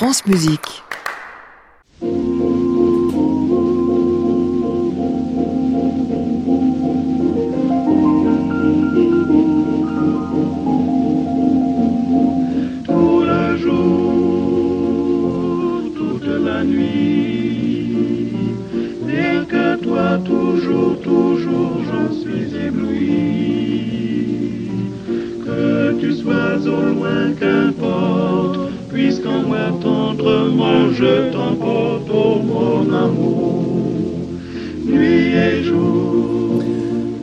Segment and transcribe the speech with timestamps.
[0.00, 0.82] France Musique.
[29.72, 33.64] Tendrement je t'emporte, oh mon amour,
[34.84, 36.39] nuit et jour.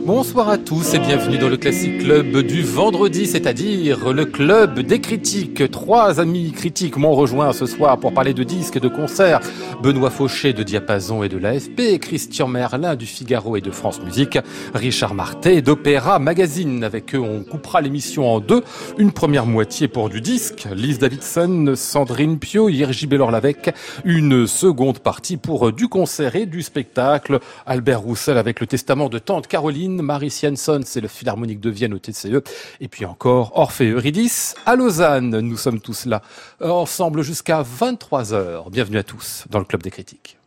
[0.08, 5.02] Bonsoir à tous et bienvenue dans le Classic Club du vendredi, c'est-à-dire le club des
[5.02, 5.70] critiques.
[5.70, 9.40] Trois amis critiques m'ont rejoint ce soir pour parler de disques et de concerts.
[9.82, 14.38] Benoît Fauché de Diapason et de l'AFP, Christian Merlin du Figaro et de France Musique,
[14.72, 16.84] Richard Martet d'Opéra Magazine.
[16.84, 18.64] Avec eux, on coupera l'émission en deux.
[18.96, 23.74] Une première moitié pour du disque, Lise Davidson, Sandrine Pio, Yergi Bellor-Lavec.
[24.06, 27.40] Une seconde partie pour du concert et du spectacle.
[27.66, 31.94] Albert Roussel avec le testament de tante Caroline, Marie Sienson, c'est le Philharmonique de Vienne
[31.94, 32.42] au TCE.
[32.80, 35.40] Et puis encore Orphée Eurydice à Lausanne.
[35.40, 36.22] Nous sommes tous là,
[36.60, 38.70] ensemble jusqu'à 23 heures.
[38.70, 40.37] Bienvenue à tous dans le Club des critiques.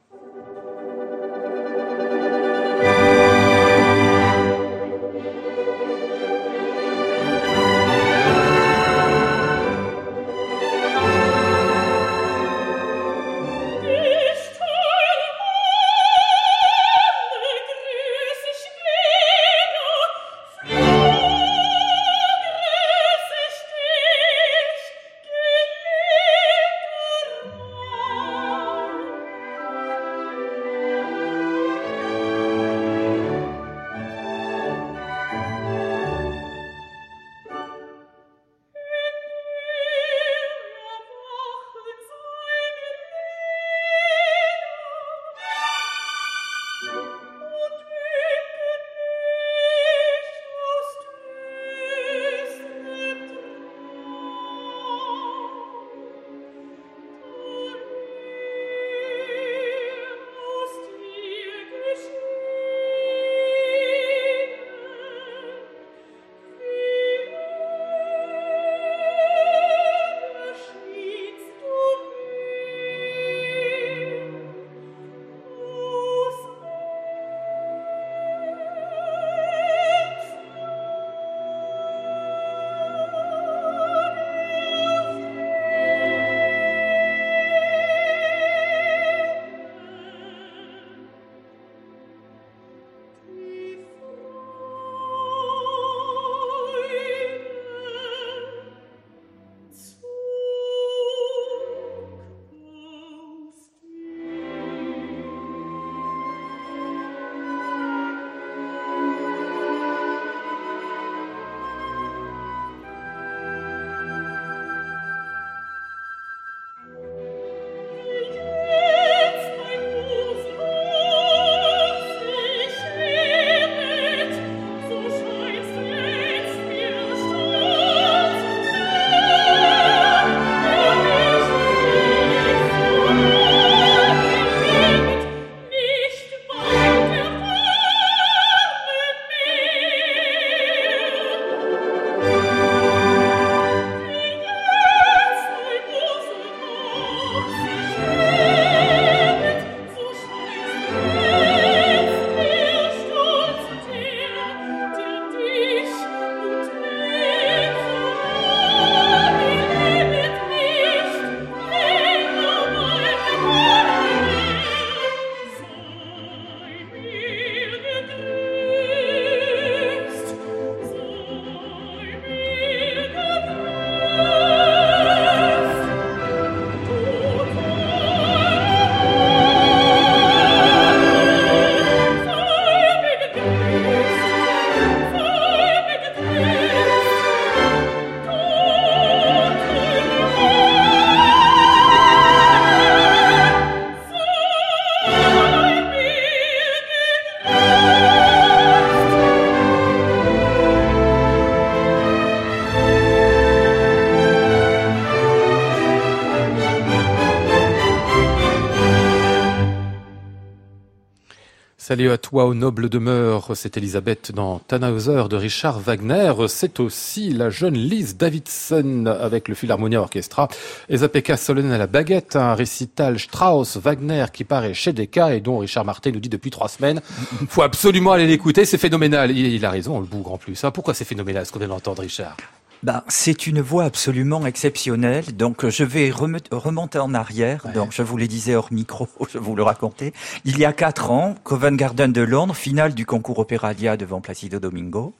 [211.92, 213.52] Salut à toi, aux nobles demeures.
[213.54, 216.32] C'est Elisabeth dans Tannhauser de Richard Wagner.
[216.48, 220.48] C'est aussi la jeune Lise Davidson avec le Philharmonia Orchestra.
[220.88, 225.58] Et Zapeka Solonen à la baguette, un récital Strauss-Wagner qui paraît chez Decca et dont
[225.58, 227.02] Richard Martin nous dit depuis trois semaines.
[227.50, 229.32] Faut absolument aller l'écouter, c'est phénoménal.
[229.32, 230.64] Il, il, a raison, le bougre en plus.
[230.64, 230.72] Hein.
[230.72, 232.38] Pourquoi c'est phénoménal ce qu'on vient d'entendre, Richard?
[232.83, 235.36] Bah, c'est une voix absolument exceptionnelle.
[235.36, 237.66] Donc, je vais remonter en arrière.
[237.66, 237.74] Ouais.
[237.74, 240.13] Donc, je vous le disais hors micro, je vous le racontais.
[240.45, 244.60] Il y a quatre ans, Covent Garden de Londres, finale du concours Opéralia devant Placido
[244.60, 245.13] Domingo.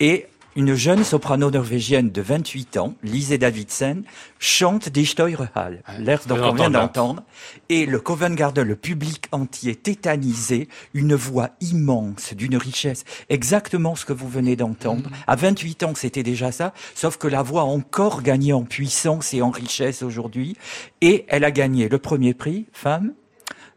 [0.00, 0.26] Et
[0.56, 4.02] une jeune soprano norvégienne de 28 ans, Lise Davidsen,
[4.38, 7.22] chante Die Steuerhall, l'air dont on vient d'entendre,
[7.68, 14.04] et le Covent Garden, le public entier tétanisé, une voix immense, d'une richesse, exactement ce
[14.04, 15.08] que vous venez d'entendre.
[15.08, 15.14] Mm.
[15.26, 19.32] À 28 ans, c'était déjà ça, sauf que la voix a encore gagné en puissance
[19.32, 20.56] et en richesse aujourd'hui,
[21.00, 23.12] et elle a gagné le premier prix, femme,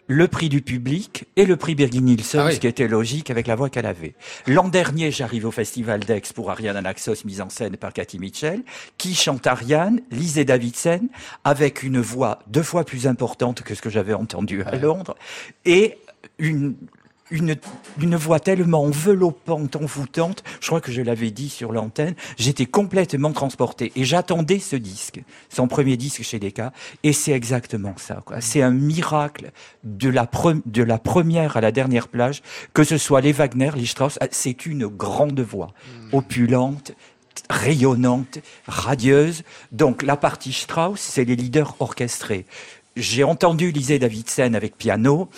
[0.07, 2.55] le prix du public et le prix Birgit Nilsson, Ah oui.
[2.55, 4.13] ce qui était logique avec la voix qu'elle avait.
[4.45, 8.61] L'an dernier, j'arrive au Festival d'Aix pour Ariane Anaxos, mise en scène par Cathy Mitchell,
[8.97, 11.07] qui chante Ariane, Lise Davidsen,
[11.43, 15.15] avec une voix deux fois plus importante que ce que j'avais entendu à Londres,
[15.65, 15.97] et
[16.37, 16.75] une,
[17.31, 17.55] une,
[17.99, 23.31] une voix tellement enveloppante, envoûtante, je crois que je l'avais dit sur l'antenne, j'étais complètement
[23.31, 23.91] transporté.
[23.95, 26.71] Et j'attendais ce disque, son premier disque chez Decca,
[27.03, 28.23] et c'est exactement ça.
[28.39, 29.51] C'est un miracle
[29.83, 32.43] de la, pre- de la première à la dernière plage,
[32.73, 35.73] que ce soit les Wagner, les Strauss, ah, c'est une grande voix,
[36.11, 36.91] opulente,
[37.49, 39.43] rayonnante, radieuse.
[39.71, 42.45] Donc la partie Strauss, c'est les leaders orchestrés.
[42.95, 45.29] J'ai entendu Lisée Davidsen avec piano.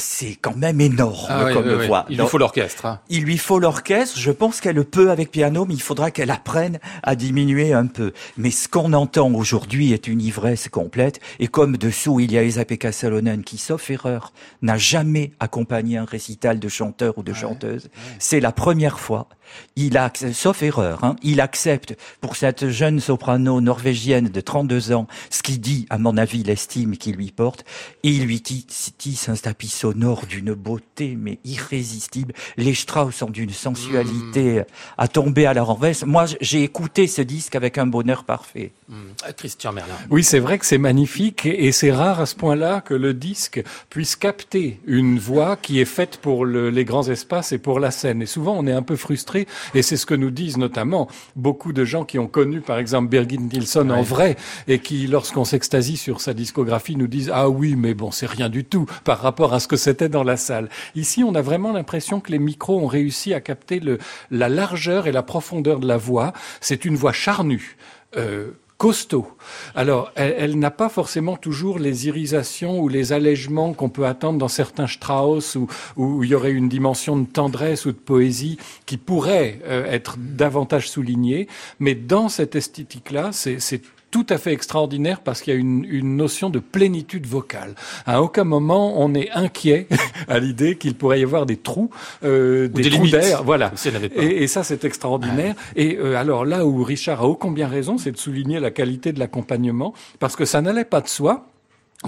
[0.00, 1.86] C'est quand même énorme Ah oui, comme oui, oui.
[1.86, 2.06] voix.
[2.08, 2.86] Il lui faut l'orchestre.
[2.86, 3.00] hein.
[3.08, 4.18] il lui faut l'orchestre.
[4.18, 7.86] Je pense qu'elle le peut avec piano, mais il faudra qu'elle apprenne à diminuer un
[7.86, 8.12] peu.
[8.36, 11.20] Mais ce qu'on entend aujourd'hui est une ivresse complète.
[11.38, 14.32] Et comme dessous, il y a Esa-Pekka Salonen qui, sauf erreur,
[14.62, 17.88] n'a jamais accompagné un récital de chanteur ou de chanteuse.
[18.18, 19.28] C'est la première fois.
[19.76, 25.06] Il a, sauf erreur, hein, il accepte pour cette jeune soprano norvégienne de 32 ans
[25.30, 27.64] ce qu'il dit, à mon avis, l'estime qu'il lui porte.
[28.02, 32.34] Et il lui tisse un tapis sonore d'une beauté, mais irrésistible.
[32.56, 34.62] Les Strauss sont d'une sensualité
[34.98, 36.04] à tomber à la renverse.
[36.04, 38.72] Moi, j'ai écouté ce disque avec un bonheur parfait.
[38.90, 39.94] Euh, Christian Merlin.
[40.10, 43.14] Oui, c'est vrai que c'est magnifique et et c'est rare à ce point-là que le
[43.14, 47.78] disque puisse capter une voix qui est faite pour le- les grands espaces et pour
[47.78, 48.22] la scène.
[48.22, 49.39] Et souvent, on est un peu frustré
[49.74, 53.08] et c'est ce que nous disent notamment beaucoup de gens qui ont connu, par exemple,
[53.08, 54.36] Birgit Nilsson en vrai
[54.68, 58.48] et qui, lorsqu'on s'extasie sur sa discographie, nous disent ah oui, mais bon, c'est rien
[58.48, 60.68] du tout par rapport à ce que c'était dans la salle.
[60.94, 63.98] Ici, on a vraiment l'impression que les micros ont réussi à capter le,
[64.30, 66.32] la largeur et la profondeur de la voix.
[66.60, 67.76] C'est une voix charnue.
[68.16, 69.26] Euh, costaud.
[69.74, 74.48] Alors, elle, n'a pas forcément toujours les irisations ou les allègements qu'on peut attendre dans
[74.48, 75.68] certains Strauss où,
[75.98, 78.56] où il y aurait une dimension de tendresse ou de poésie
[78.86, 81.46] qui pourrait euh, être davantage soulignée.
[81.78, 86.16] Mais dans cette esthétique-là, c'est tout à fait extraordinaire parce qu'il y a une, une
[86.16, 87.74] notion de plénitude vocale.
[88.06, 89.86] À aucun moment on est inquiet
[90.28, 91.90] à l'idée qu'il pourrait y avoir des trous,
[92.24, 93.72] euh, des, des trous d'air, voilà.
[93.76, 93.90] Si.
[94.16, 95.54] Et, et ça, c'est extraordinaire.
[95.76, 99.12] Et euh, alors là où Richard a ô combien raison, c'est de souligner la qualité
[99.12, 101.46] de l'accompagnement, parce que ça n'allait pas de soi.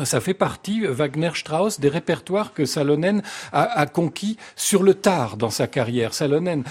[0.04, 3.22] Ça fait partie, euh, Wagner-Strauss, des répertoires que Salonen
[3.52, 6.14] a, a conquis sur le tard dans sa carrière.
[6.14, 6.64] Salonen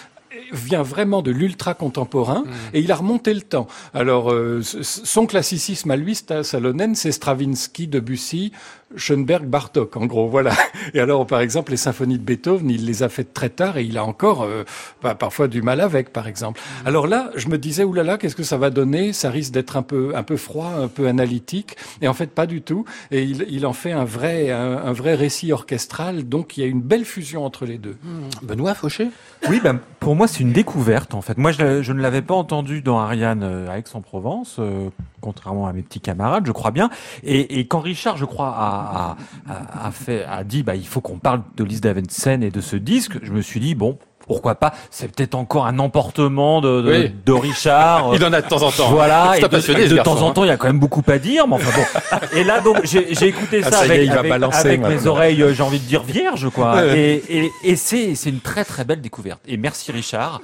[0.51, 2.43] vient vraiment de l'ultra contemporain
[2.73, 3.67] et il a remonté le temps.
[3.93, 8.51] Alors euh, son classicisme à lui, Salonen, c'est Stravinsky, Debussy,
[8.95, 10.51] Schoenberg, Bartok, en gros, voilà.
[10.93, 13.83] Et alors, par exemple, les symphonies de Beethoven, il les a faites très tard et
[13.83, 14.63] il a encore euh,
[15.01, 16.59] bah, parfois du mal avec, par exemple.
[16.85, 19.13] Alors là, je me disais, oulala, qu'est-ce que ça va donner?
[19.13, 21.75] Ça risque d'être un peu, un peu froid, un peu analytique.
[22.01, 22.85] Et en fait, pas du tout.
[23.11, 26.27] Et il, il en fait un vrai, un, un vrai récit orchestral.
[26.27, 27.97] Donc, il y a une belle fusion entre les deux.
[28.41, 29.09] Benoît Fauché?
[29.49, 31.37] Oui, ben, pour moi, c'est une découverte, en fait.
[31.37, 35.73] Moi, je, je ne l'avais pas entendu dans Ariane euh, à Aix-en-Provence, euh, contrairement à
[35.73, 36.89] mes petits camarades, je crois bien.
[37.23, 39.17] Et, et quand Richard, je crois, a, a,
[39.49, 42.61] a, a fait, a dit, bah, il faut qu'on parle de Lise Davidson et de
[42.61, 43.97] ce disque, je me suis dit, bon,
[44.27, 44.71] pourquoi pas?
[44.91, 47.11] C'est peut-être encore un emportement de, de, Oui.
[47.25, 48.11] de Richard.
[48.15, 48.89] Il en a de temps en temps.
[48.89, 50.33] Voilà, et un passionné, de, de temps en hein.
[50.33, 52.17] temps, il y a quand même beaucoup à dire, mais enfin bon.
[52.37, 55.53] Et là, donc, j'ai écouté Ah, ça, est, avec, avec- balancer avec mes oreilles, euh,
[55.53, 56.85] j'ai envie de dire vierge, quoi.
[56.95, 59.41] Et, et, c'est une très très belle découverte.
[59.47, 60.39] Et merci Richard.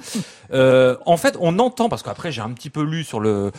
[0.52, 3.52] Euh, en fait, on entend parce qu'après j'ai un petit peu lu sur le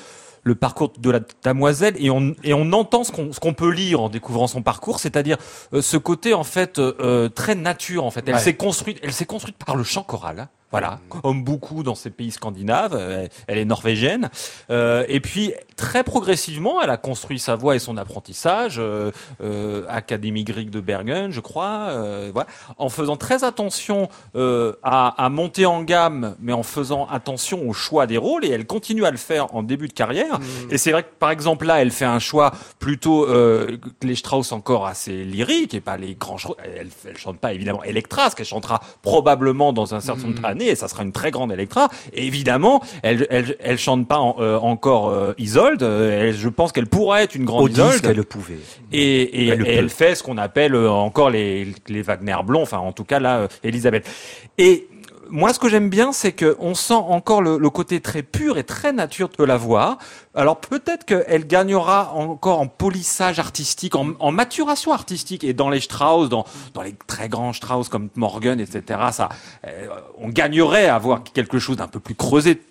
[0.44, 3.70] le parcours de la damoiselle et on et on entend ce qu'on ce qu'on peut
[3.72, 5.38] lire en découvrant son parcours, c'est-à-dire
[5.74, 8.24] euh, ce côté en fait euh, euh, très nature en fait.
[8.28, 8.40] Elle Ouais.
[8.40, 10.48] s'est construite, elle s'est construite par le chant choral.
[10.72, 14.30] Voilà, comme beaucoup dans ces pays scandinaves, euh, elle est norvégienne.
[14.70, 19.12] Euh, et puis très progressivement, elle a construit sa voix et son apprentissage, euh,
[19.42, 21.92] euh, Académie grecque de Bergen, je crois,
[22.34, 22.48] voilà,
[22.78, 28.06] en faisant très attention à, à monter en gamme, mais en faisant attention au choix
[28.06, 28.46] des rôles.
[28.46, 30.40] Et elle continue à le faire en début de carrière.
[30.70, 34.52] Et c'est vrai que par exemple là, elle fait un choix plutôt euh, les Strauss
[34.52, 36.38] encore assez lyrique et pas les grands.
[36.64, 40.76] Elle, elle chante pas évidemment Electra, ce qu'elle chantera probablement dans un certain nombre et
[40.76, 41.90] ça sera une très grande Electra.
[42.14, 45.84] Et évidemment, elle, elle, elle chante pas en- euh, encore euh, Isolde.
[45.84, 47.92] Euh, elle- je pense qu'elle pourrait être une grande Au Isolde.
[47.92, 48.60] disque, elle le pouvait.
[48.92, 52.78] Et, et, Elle et fait ce qu'on appelle euh, encore les, les Wagner blonds, enfin
[52.78, 54.10] en tout cas là, Elisabeth.
[54.58, 54.88] Et
[55.30, 58.58] moi, ce que j'aime bien, c'est que on sent encore le, le côté très pur
[58.58, 59.98] et très nature de la voix.
[60.36, 65.44] Alors peut-être qu'elle gagnera encore en polissage artistique, en, en maturation artistique.
[65.44, 69.30] Et dans les Strauss, dans, dans les très grands Strauss comme Morgan, etc., ça,
[69.66, 72.62] euh, on gagnerait à avoir quelque chose d'un peu plus creusé.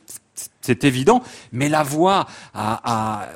[0.60, 1.22] C'est évident,
[1.52, 3.28] mais la voix a, a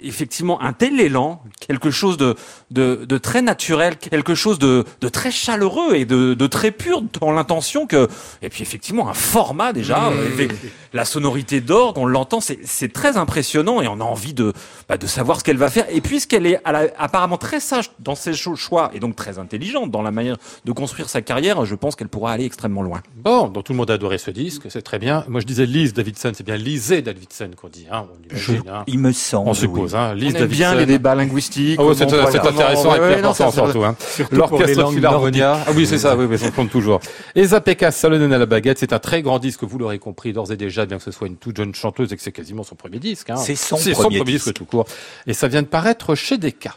[0.00, 2.34] effectivement un tel élan, quelque chose de,
[2.70, 7.02] de, de très naturel, quelque chose de, de très chaleureux et de, de très pur
[7.20, 8.08] dans l'intention que,
[8.42, 10.52] et puis effectivement un format déjà, avec
[10.92, 14.52] la sonorité d'orgue, on l'entend, c'est très impressionnant et on a envie de,
[14.88, 15.86] bah, de savoir ce qu'elle va faire.
[15.90, 19.38] Et puisqu'elle est à la- apparemment très sage dans ses cho- choix et donc très
[19.38, 23.02] intelligente dans la manière de construire sa carrière, je pense qu'elle pourra aller extrêmement loin.
[23.16, 25.24] Bon, donc tout le monde a adoré ce disque, c'est très bien.
[25.28, 28.68] Moi, je disais Lise Davidson, c'est bien Lisée Davidson qu'on dit, hein, on Je- imagine,
[28.70, 28.84] hein.
[28.86, 29.48] il me semble.
[29.50, 30.14] On suppose, hein.
[30.14, 31.78] Lise On aime bien les débats linguistiques.
[31.80, 33.84] Ah ouais, c'est intéressant et ouais, surtout.
[33.84, 33.96] Hein.
[34.30, 35.58] L'orchestre Philharmonia.
[35.66, 37.00] Ah oui, c'est ça, oui, oui, ça compte toujours.
[37.34, 40.52] Esa Pekka Salonen à la baguette, c'est un très grand disque, vous l'aurez compris d'ores
[40.52, 42.74] et déjà, bien que ce soit une toute jeune chanteuse et que c'est quasiment son
[42.74, 43.30] premier disque.
[43.30, 43.36] Hein.
[43.36, 44.54] C'est son premier disque disque.
[44.54, 44.86] tout court.
[45.26, 46.76] Et ça vient de paraître chez Decca.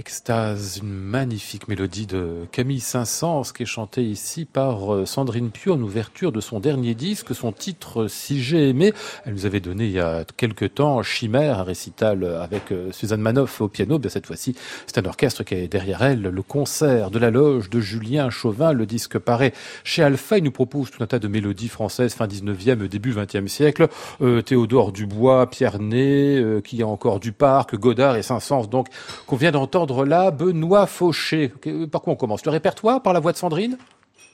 [0.00, 5.74] Extase, une magnifique mélodie de Camille Saint-Saëns qui est chantée ici par euh, Sandrine Pio
[5.74, 8.94] en ouverture de son dernier disque, son titre Si j'ai aimé.
[9.26, 13.20] Elle nous avait donné il y a quelque temps Chimère, un récital avec euh, Suzanne
[13.20, 13.98] Manoff au piano.
[13.98, 16.22] Bien cette fois-ci, c'est un orchestre qui est derrière elle.
[16.22, 19.52] Le concert de la loge de Julien Chauvin, le disque paraît
[19.84, 20.38] chez Alpha.
[20.38, 23.88] Il nous propose tout un tas de mélodies françaises fin 19e, début 20e siècle.
[24.22, 28.86] Euh, Théodore Dubois, Pierre Ney, euh, qui a encore du Parc, Godard et Saint-Saëns, donc
[29.26, 31.52] qu'on vient d'entendre là, Benoît Fauché.
[31.90, 32.44] Par quoi on commence?
[32.44, 33.76] Le répertoire par la voix de Sandrine?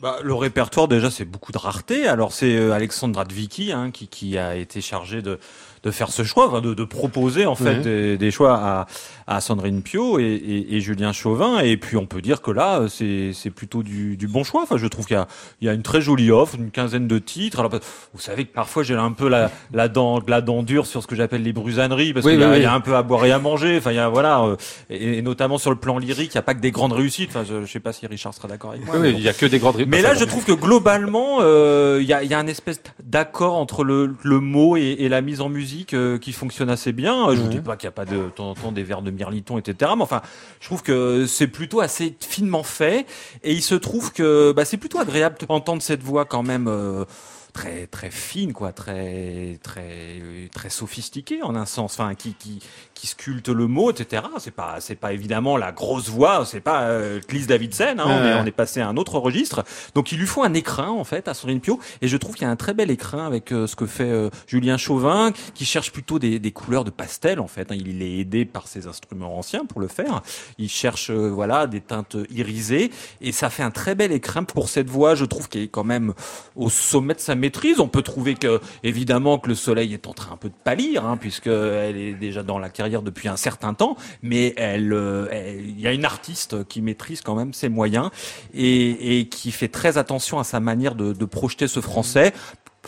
[0.01, 2.07] Bah, le répertoire déjà c'est beaucoup de rareté.
[2.07, 3.19] Alors c'est euh, Alexandre
[3.73, 5.39] hein, qui, qui a été chargé de,
[5.87, 8.87] de faire ce choix, enfin, de, de proposer en fait des, des choix à,
[9.28, 11.61] à Sandrine Pio et, et, et Julien Chauvin.
[11.61, 14.62] Et puis on peut dire que là c'est plutôt du, du bon choix.
[14.64, 15.16] Enfin je trouve qu'il
[15.62, 17.61] y y a une très jolie offre, une quinzaine de titres.
[17.61, 17.71] Alors
[18.12, 21.07] vous savez que parfois j'ai un peu la, la dent la dent dure sur ce
[21.07, 22.61] que j'appelle les brusaneries parce Oui, qu'il y, a- oui, oui.
[22.61, 23.76] il y a un peu à boire et à manger.
[23.78, 24.57] Enfin il y a voilà euh,
[24.90, 27.31] et, et notamment sur le plan lyrique, il n'y a pas que des grandes réussites.
[27.31, 28.97] Enfin je, je sais pas si Richard sera d'accord avec moi.
[28.99, 32.07] Oui, il y a que des grandes Mais là, je trouve que globalement, euh, il
[32.09, 35.40] y, a, y a un espèce d'accord entre le, le mot et, et la mise
[35.40, 37.35] en musique euh, qui fonctionne assez bien.
[37.35, 37.50] Je vous Mhm.
[37.50, 39.59] dis pas qu'il n'y a pas de, de temps en temps des vers de mirliton,
[39.59, 39.92] etc.
[39.97, 40.23] Mais enfin,
[40.61, 43.06] je trouve que c'est plutôt assez finement fait.
[43.42, 46.68] Et il se trouve que bah, c'est plutôt agréable d'entendre cette voix quand même.
[46.68, 47.04] euh,
[47.52, 50.21] très très fine quoi très très
[50.54, 52.61] très sophistiquée en un sens enfin qui qui
[52.97, 56.85] qui sculpte le mot etc c'est pas c'est pas évidemment la grosse voix c'est pas
[56.85, 58.41] euh, Clis Davidsen hein, on, est, Ouais.
[58.43, 59.65] on est passé à un autre registre.
[59.95, 61.79] Donc il lui faut un écrin en fait à Sandrine Pio.
[62.03, 64.11] Et je trouve qu'il y a un très bel écrin avec euh, ce que fait
[64.11, 67.76] euh, Julien Chauvin qui cherche plutôt des, des couleurs de pastel en fait hein.
[67.79, 70.23] il est aidé par ses instruments anciens pour le faire.
[70.59, 72.91] Il cherche euh, voilà des teintes irisées.
[73.21, 75.85] Et ça fait un très bel écrin pour cette voix je trouve qui est quand
[75.85, 76.15] même
[76.57, 77.79] au sommet de sa maîtrise.
[77.81, 81.05] On peut trouver que évidemment que le soleil est en train un peu de pâlir
[81.05, 85.64] hein, puisque elle est déjà dans la carrière depuis un certain temps mais euh, elle-
[85.68, 88.11] il y a une artiste qui maîtrise quand même ses moyens
[88.55, 92.33] et, qui fait très attention à sa manière de projeter ce français.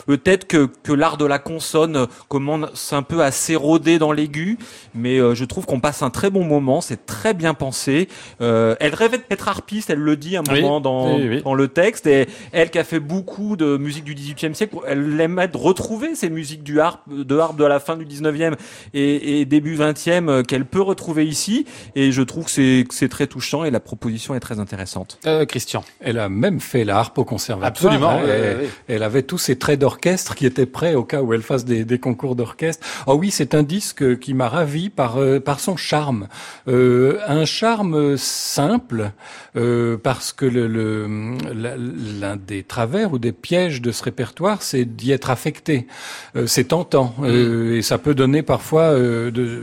[0.05, 4.57] Peut-être que, que l'art de la consonne commence un peu à s'éroder dans l'aigu,
[4.93, 8.07] mais euh, je trouve qu'on passe un très bon moment, c'est très bien pensé.
[8.41, 11.41] Euh, elle rêvait d'être harpiste, elle le dit à un Oui, moment dans, oui, oui.
[11.43, 15.19] dans le texte, et elle qui a fait beaucoup de musique du XVIIIe siècle, elle
[15.19, 18.55] aimerait de retrouver ces musiques du harpe, de harpe de la fin du XIXe
[18.93, 23.27] et, et début XXe euh, qu'elle peut retrouver ici, et je trouve que c'est très
[23.27, 25.19] touchant et la proposition est très intéressante.
[25.25, 25.83] Euh, Christian.
[25.99, 27.69] Elle a même fait la harpe au conservatoire.
[27.93, 28.67] Absolument, hein, oui.
[28.87, 31.83] Elle avait tous ses traits d'orchestre qui étaient prêts au cas où elle fasse des,
[31.83, 32.85] des concours d'orchestre.
[33.07, 36.27] Ah oui, c'est un disque qui m'a ravi par euh, par son charme,
[36.67, 39.11] Euh, un charme simple
[39.55, 41.07] euh, parce que le le-
[41.53, 41.75] la-
[42.21, 45.87] l'un des travers ou des pièges de ce répertoire, c'est d'y être affecté.
[46.35, 49.61] Euh, c'est tentant euh, et ça peut donner parfois, euh, de,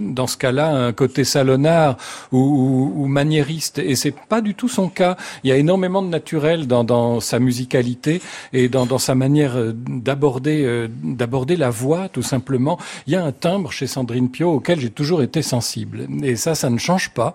[0.00, 1.96] dans ce cas-là, un côté salonnard
[2.32, 3.78] ou, ou, ou maniériste.
[3.78, 5.16] Et c'est pas du tout son cas.
[5.44, 8.20] Il y a énormément de naturel dans, dans sa musicalité
[8.52, 12.78] et dans, dans sa manière d'aborder euh, d'aborder la voix, tout simplement.
[13.06, 16.06] Il y a un timbre chez Sandrine Pio auquel j'ai toujours été sensible.
[16.22, 17.34] Et ça, ça ne change pas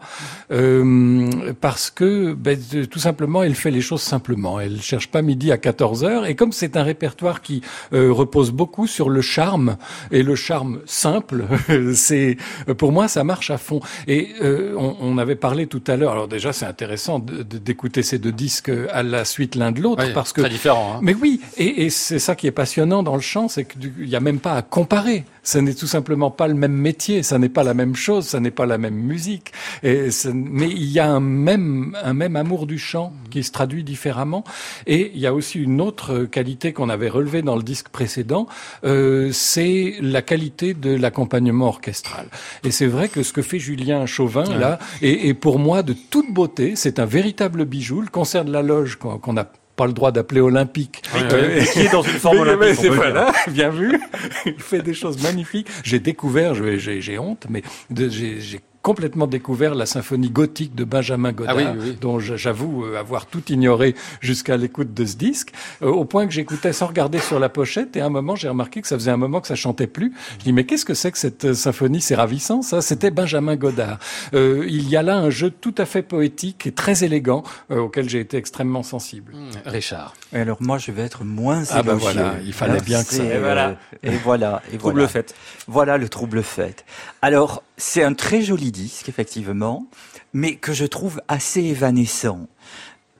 [0.52, 1.30] euh,
[1.62, 2.58] parce que ben,
[2.90, 4.60] tout simplement, elle fait les choses simplement.
[4.60, 6.26] Elle cherche pas midi à 14 heures.
[6.26, 7.62] Et comme c'est un répertoire qui
[7.94, 9.78] euh, repose beaucoup sur le charme
[10.12, 11.46] et le charme simple,
[11.94, 12.38] c'est
[12.78, 13.80] pour moi ça marche à fond.
[14.08, 16.12] Et euh, on, on avait parlé tout à l'heure.
[16.12, 20.14] Alors déjà, c'est intéressant d'écouter ces deux disques à la suite l'un de l'autre Oui,
[20.14, 20.96] parce que très différent.
[20.96, 21.00] Hein.
[21.02, 24.16] mais oui, et, et c'est ça qui est passionnant dans le chant, c'est qu'il n'y
[24.16, 25.24] a même pas à comparer.
[25.42, 28.40] Ce n'est tout simplement pas le même métier, ça n'est pas la même chose, ça
[28.40, 29.52] n'est pas la même musique.
[29.82, 33.84] Et mais il y a un même, un même amour du chant qui se traduit
[33.84, 34.44] différemment.
[34.86, 38.46] Et il y a aussi une autre qualité qu'on avait relevée dans le disque précédent,
[38.86, 42.28] euh, c'est la qualité de l'accompagnement orchestral.
[42.64, 45.94] Et c'est vrai que ce que fait Julien Chauvin là est, est pour moi de
[45.94, 46.76] toute beauté.
[46.76, 48.02] C'est un véritable bijou.
[48.02, 51.02] Le concert de la loge qu'on n'a pas le droit d'appeler olympique.
[51.16, 52.76] Euh, qui est dans une forme mais- olympique.
[52.76, 52.94] c'est dire.
[52.94, 54.00] voilà, bien vu.
[54.46, 55.68] Il fait des choses magnifiques.
[55.84, 57.62] J'ai découvert, je- j'ai honte, mais
[57.96, 58.40] j'ai
[58.84, 61.98] complètement découvert la symphonie gothique de Benjamin Godard, Ah oui, oui, oui.
[62.00, 66.34] dont j'avoue euh, avoir tout ignoré jusqu'à l'écoute de ce disque, euh, au point que
[66.34, 69.10] j'écoutais sans regarder sur la pochette, et à un moment, j'ai remarqué que ça faisait
[69.12, 70.14] un moment que ça chantait plus.
[70.40, 72.02] Je dis, mais qu'est-ce que c'est que cette euh, symphonie?
[72.02, 73.98] C'est ravissant, ça C'était Benjamin Godard.
[74.34, 77.80] Euh, il y a là un jeu tout à fait poétique et très élégant, euh,
[77.80, 79.34] auquel j'ai été extrêmement sensible.
[79.66, 80.14] Richard.
[80.34, 83.14] Et alors moi, je vais être moins Ah ben voilà, il fallait Hein, bien que
[83.14, 83.78] ça- Et voilà.
[84.04, 84.62] Et voilà.
[84.74, 85.08] Et Trouble voilà.
[85.08, 85.34] fait.
[85.68, 86.84] Voilà le trouble fait.
[87.24, 89.88] Alors, c'est un très joli disque, effectivement,
[90.34, 92.50] mais que je trouve assez évanescent.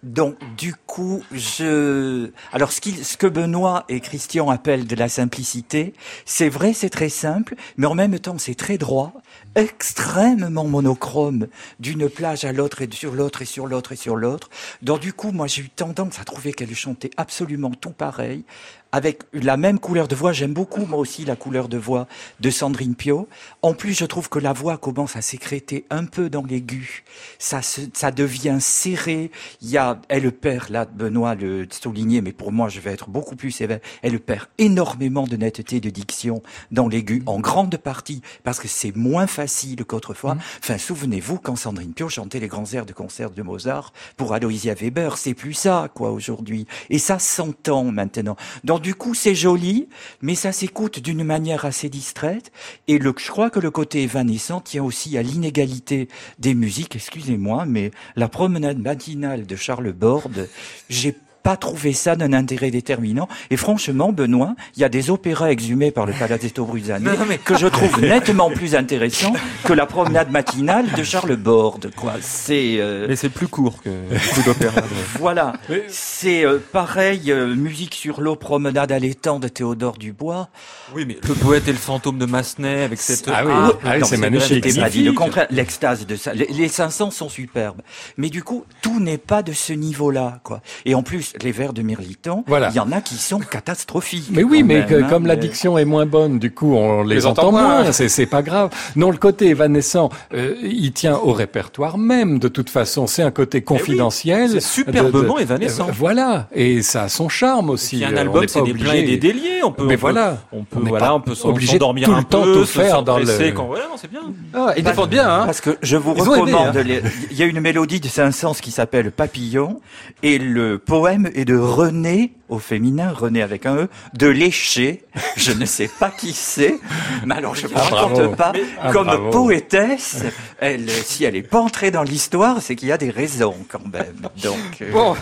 [0.04, 2.30] Donc, du coup, je...
[2.52, 5.94] Alors, ce, ce que Benoît et Christian appellent de la simplicité,
[6.26, 9.14] c'est vrai, c'est très simple, mais en même temps, c'est très droit,
[9.56, 11.48] extrêmement monochrome,
[11.80, 14.50] d'une plage à l'autre et sur l'autre et sur l'autre et sur l'autre.
[14.82, 18.44] Donc, du coup, moi, j'ai eu tendance à trouver qu'elle chantait absolument tout pareil,
[18.94, 20.32] avec la même couleur de voix.
[20.32, 22.08] J'aime beaucoup, moi aussi, la couleur de voix
[22.40, 23.28] de Sandrine Pio.
[23.64, 27.04] En plus, je trouve que la voix commence à sécréter un peu dans l'aigu.
[27.40, 29.32] Ça, se- ça devient serré.
[29.62, 33.10] Il y a, elle perd, là, Benoît le soulignait, mais pour moi, je vais être
[33.10, 33.80] beaucoup plus sévère.
[34.04, 38.96] Elle perd énormément de netteté de diction dans l'aigu, en grande partie, parce que c'est
[38.96, 40.38] moins facile qu'autrefois.
[40.60, 44.76] Enfin, souvenez-vous, quand Sandrine Pio chantait les grands airs de concert de Mozart pour Aloysia
[44.76, 46.68] Weber, c'est plus ça, quoi, aujourd'hui.
[46.92, 48.36] Et ça s'entend maintenant.
[48.84, 49.88] Du coup, c'est joli,
[50.22, 52.52] mais ça s'écoute d'une manière assez distraite.
[52.88, 56.96] Et je crois que le côté évanescent tient aussi à l'inégalité des musiques.
[56.96, 60.50] Excusez-moi, mais la promenade matinale de Charles Borde,
[60.90, 63.28] j'ai pas trouvé ça d'un intérêt déterminant.
[63.50, 67.08] Et franchement, Benoît, il y a des opéras exhumés par le Palazzetto Bruzane
[67.44, 69.34] que je trouve nettement plus intéressants
[69.66, 72.14] que la promenade matinale de Charles Borde, quoi.
[72.22, 74.82] C'est, euh, Mais c'est plus court que beaucoup d'opéras.
[75.20, 75.54] voilà.
[75.70, 80.48] Mais- C'est euh, pareil, euh, musique sur l'eau, promenade à l'étang de Théodore Dubois.
[80.96, 83.28] Oui, mais le poète et le fantôme de Massenet avec cette.
[83.28, 84.66] Ah oui, Ah, ah oui, non, c'est magnifique.
[85.06, 86.34] le contraire, l'extase de ça.
[86.34, 87.82] Les, les 500 sont superbes.
[88.18, 90.62] Mais du coup, tout n'est pas de ce niveau-là, quoi.
[90.86, 92.70] Et en plus, les vers de Mirliton, Voilà.
[92.70, 94.28] il y en a qui sont catastrophiques.
[94.32, 96.76] Mais oui, mais même, que- hein, comme la mais- diction est moins bonne, du coup,
[96.76, 97.82] on les, les entend, entend moins.
[97.84, 97.92] moins.
[97.92, 98.70] C'est, pas grave.
[98.96, 102.40] Non, le côté évanescent, euh, il tient au répertoire même.
[102.40, 104.50] De toute façon, c'est un côté confidentiel.
[104.52, 105.88] c'est superbement De- de- évanescent.
[105.90, 107.98] euh, voilà, et ça a son charme aussi.
[107.98, 109.62] Il y a un Euh, album, c'est des pleins et des déliés.
[109.64, 110.38] On peut, Mais on peut- voilà.
[110.52, 112.54] on peut, On voilà, on peut s'en- obligé de s'endormir tout le un temps peu,
[112.54, 113.68] tout faire dans le- Quand...
[113.68, 114.22] Ouais, non, c'est bien.
[114.54, 116.84] Ah, ils défendent bien, hein Parce que je vous recommande, hein.
[117.32, 119.80] il y a une mélodie de Saint-Saëns qui s'appelle Papillon,
[120.22, 125.04] et le poème est de René, au féminin, René avec un E, de Léché.
[125.36, 126.80] Je ne sais pas qui c'est,
[127.26, 128.36] mais alors je ne Ah, raconte bravo.
[128.36, 128.54] pas.
[128.82, 129.30] Ah, Comme bravo.
[129.32, 130.24] poétesse,
[130.60, 133.86] elle, si elle est pas entrée dans l'histoire, c'est qu'il y a des raisons quand
[133.92, 134.22] même.
[134.42, 135.16] Donc, euh, Bon,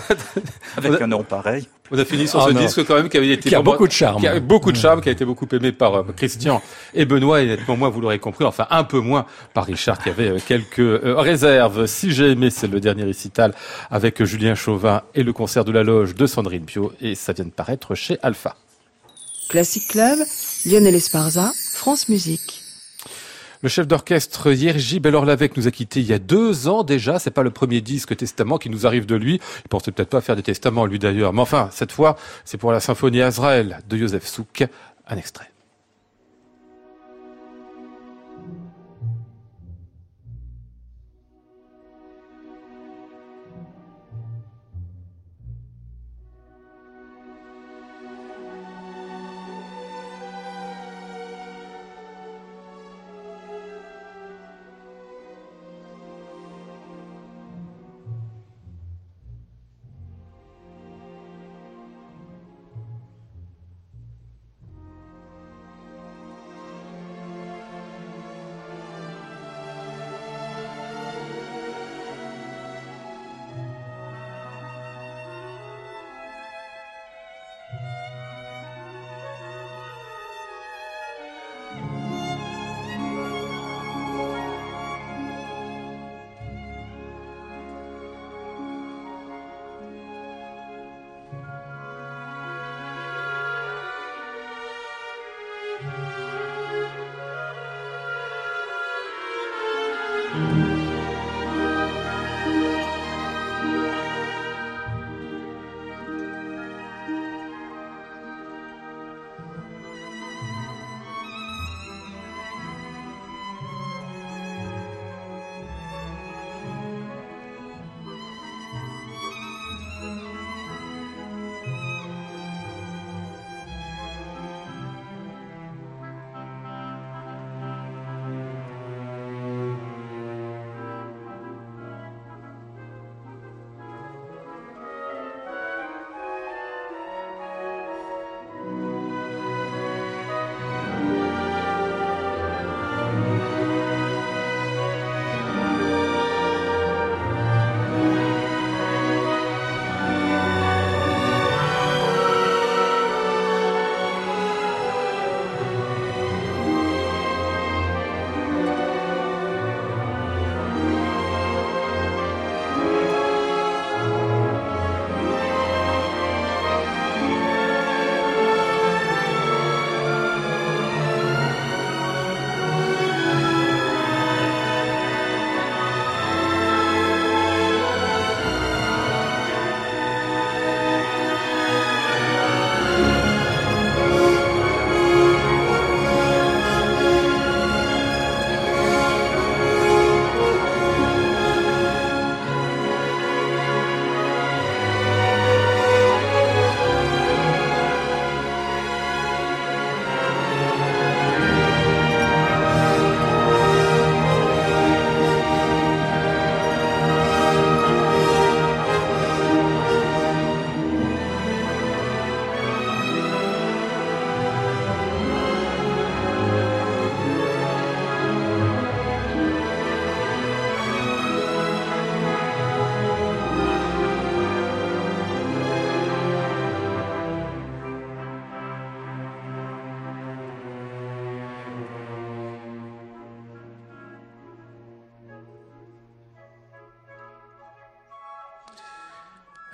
[0.77, 1.67] avec un nom pareil.
[1.91, 2.59] On a fini sur Ah, ce non.
[2.61, 4.21] disque quand même qui avait été Qui a beaucoup de charme.
[4.21, 6.61] qui a beaucoup de charme, qui a été beaucoup aimé par euh, Christian
[6.93, 10.09] et Benoît, et nettement moins, vous l'aurez compris, enfin un peu moins par Richard, qui
[10.09, 11.85] avait euh, quelques euh, réserves.
[11.87, 13.53] Si j'ai aimé, c'est le dernier récital
[13.89, 17.45] avec Julien Chauvin et le concert de la loge de Sandrine Pio, et ça vient
[17.45, 18.55] de paraître chez Alpha.
[19.49, 20.17] Classic Club,
[20.65, 22.60] Lionel Esparza, France Musique.
[23.63, 27.19] Le chef d'orchestre Yerji Bellorlavec nous a quittés il y a deux ans déjà.
[27.19, 29.39] C'est pas le premier disque testament qui nous arrive de lui.
[29.63, 31.31] Il pensait peut-être pas faire des testaments lui d'ailleurs.
[31.31, 34.65] Mais enfin, cette fois, c'est pour la symphonie Azrael de Joseph Souk.
[35.07, 35.51] Un extrait.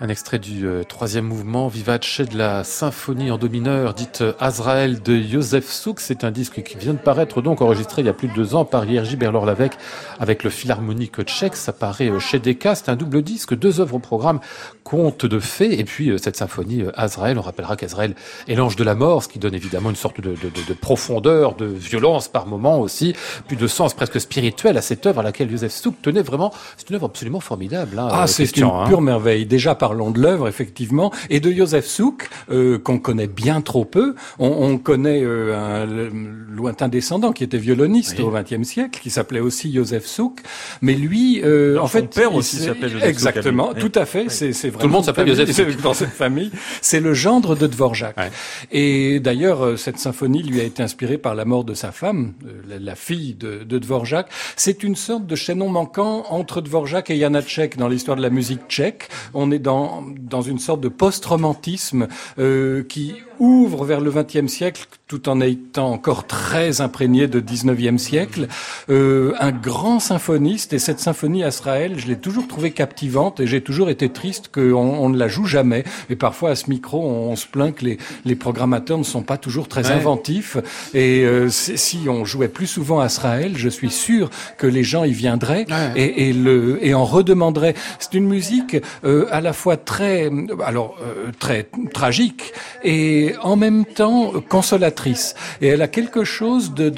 [0.07, 4.31] Un extrait du euh, troisième mouvement, Vivace de la symphonie en do mineur, dite euh,
[4.39, 5.99] Azrael de Joseph Souk.
[5.99, 8.55] C'est un disque qui vient de paraître, donc enregistré il y a plus de deux
[8.55, 9.73] ans par Jerzy Berlor-Lavec
[10.17, 11.57] avec le Philharmonique tchèque.
[11.57, 12.73] Ça paraît euh, chez Decca.
[12.75, 14.39] C'est un double disque, deux œuvres au programme,
[14.85, 15.77] conte de fées.
[15.77, 18.15] Et puis cette symphonie Azrael, on rappellera qu'Azrael
[18.47, 21.55] est l'ange de la mort, ce qui donne évidemment une sorte de, de, de, profondeur,
[21.55, 23.13] de violence par moment aussi,
[23.49, 26.53] puis de sens presque spirituel à cette œuvre à laquelle Joseph Souk tenait vraiment.
[26.77, 27.99] C'est une œuvre absolument formidable.
[27.99, 28.85] Hein, ah, c'est une hein.
[28.87, 29.45] pure merveille.
[29.45, 33.83] Déjà par parlons de l'œuvre, effectivement, et de Joseph Souk, euh, qu'on connaît bien trop
[33.83, 34.13] peu.
[34.37, 35.87] On, on connaît euh, un
[36.55, 40.41] lointain descendant qui était violoniste au XXe siècle, qui s'appelait aussi Joseph Souk,
[40.81, 44.29] mais lui, euh, en fait, son père aussi s'appelait Joseph Exactement, tout à fait.
[44.29, 46.51] C'est vraiment tout le monde s'appelle Joseph Souk dans cette famille.
[46.81, 48.17] C'est le gendre de Dvorak.
[48.17, 48.29] Ouais.
[48.71, 52.33] Et d'ailleurs, euh, cette symphonie lui a été inspirée par la mort de sa femme,
[52.45, 54.27] euh, la, fille de, de Dvorak.
[54.55, 58.61] C'est une sorte de chaînon manquant entre Dvorak et Janacek dans l'histoire de la musique
[58.67, 59.09] tchèque.
[59.33, 59.86] On est dans
[60.17, 62.07] dans, une sorte de post-romantisme
[62.39, 68.01] euh, qui ouvre vers le XXe siècle tout en étant encore très imprégné de XIXe
[68.01, 68.47] siècle.
[68.89, 73.61] Euh, un grand symphoniste et cette symphonie Azrael, je l'ai toujours trouvée captivante et j'ai
[73.61, 75.85] toujours été triste qu'on on ne la joue jamais.
[76.09, 79.37] Et parfois à ce micro, on, se plaint que les, les, programmateurs ne sont pas
[79.37, 80.57] toujours très inventifs.
[80.93, 85.11] Et euh, si on jouait plus souvent Azrael, je suis sûr que les gens y
[85.11, 87.75] viendraient et, et, le, et en redemanderaient.
[87.99, 90.29] C'est une musique euh, à la fois très,
[90.65, 95.35] alors euh, très tragique et en même temps consolatrice.
[95.61, 96.89] Et elle a quelque chose de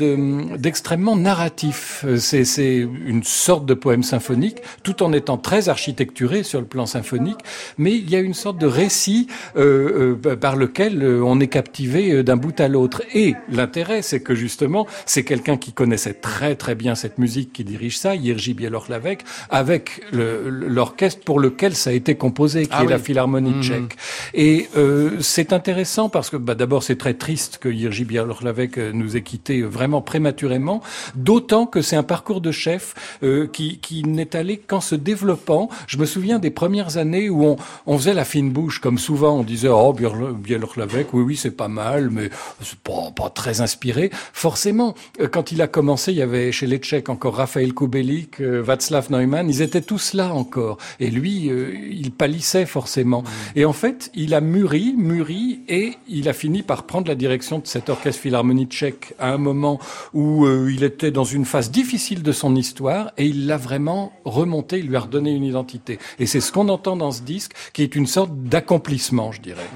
[0.58, 2.06] d'extrêmement narratif.
[2.18, 7.40] C'est une sorte de poème symphonique, tout en étant très architecturé sur le plan symphonique,
[7.78, 11.48] mais il y a une sorte de récit euh, euh, par lequel euh, on est
[11.48, 13.02] captivé euh, d'un bout à l'autre.
[13.14, 17.64] Et l'intérêt, c'est que justement, c'est quelqu'un qui connaissait très très bien cette musique qui
[17.64, 22.88] dirige ça, Jiří Bělohlávek, avec l'orchestre pour lequel ça a été composé, qui ah est
[22.88, 23.64] la Philharmonie mmh.
[23.64, 23.96] tchèque.
[24.34, 28.92] Et euh, c'est intéressant parce que bah, d'abord c'est très triste que Jiří Bialovek euh,
[28.94, 30.82] nous ait quittés euh, vraiment prématurément,
[31.16, 35.70] d'autant que c'est un parcours de chef euh, qui, qui n'est allé qu'en se développant.
[35.88, 37.56] Je me souviens des premières années où on,
[37.86, 41.70] on faisait la fine bouche, comme souvent on disait oh Bialovek, oui oui c'est pas
[41.70, 42.30] mal, mais
[42.62, 44.10] c'est pas, pas très inspiré.
[44.34, 44.96] Forcément,
[45.32, 49.50] quand il a commencé, il y avait chez les Tchèques encore Raphaël Kubelik, Václav Neumann,
[49.50, 51.52] ils étaient tous là encore, et lui
[51.92, 53.22] il pâlissait forcément.
[53.22, 53.26] Mmh.
[53.60, 57.60] Et en fait, il a mûri, mûri, et il a fini par prendre la direction
[57.60, 59.80] de cet orchestre philharmonie tchèque à un moment
[60.14, 64.12] où euh, il était dans une phase difficile de son histoire et il l'a vraiment
[64.26, 66.00] remonté, il lui a redonné une identité.
[66.20, 69.68] Et c'est ce qu'on entend dans ce disque qui est une sorte d'accomplissement, je dirais.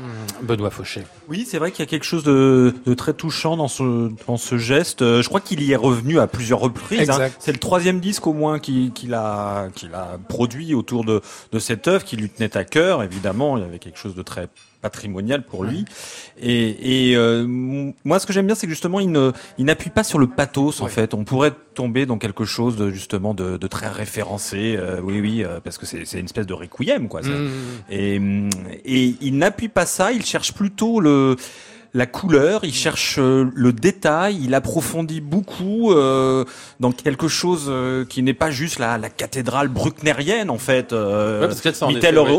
[0.41, 0.45] Mmh.
[0.45, 1.03] Benoît Fauché.
[1.29, 4.37] Oui, c'est vrai qu'il y a quelque chose de, de, très touchant dans ce, dans
[4.37, 5.01] ce geste.
[5.01, 7.09] Euh, je crois qu'il y est revenu à plusieurs reprises.
[7.09, 7.29] Hein.
[7.39, 11.87] C'est le troisième disque au moins qu'il a, qu'il a produit autour de, de cette
[11.87, 13.03] œuvre qui lui tenait à cœur.
[13.03, 14.49] Évidemment, il y avait quelque chose de très
[14.83, 15.85] patrimonial pour lui.
[16.39, 19.89] Et, et euh, moi, ce que j'aime bien, c'est que justement, il ne, il n'appuie
[19.89, 20.81] pas sur le pathos.
[20.81, 24.75] En fait, on pourrait tomber dans quelque chose de justement de, de très référencé.
[24.77, 27.21] Euh, oui, oui, euh, parce que c'est, c'est une espèce de requiem, quoi.
[27.21, 27.49] Mmh.
[27.89, 28.21] Et,
[28.85, 30.11] et il n'appuie pas ça.
[30.11, 31.35] Il cherche plutôt le
[31.95, 36.43] la couleur, il cherche euh, le détail, il approfondit beaucoup euh,
[36.79, 41.47] dans quelque chose euh, qui n'est pas juste la, la cathédrale brucknerienne en fait, euh,
[41.47, 41.53] ouais,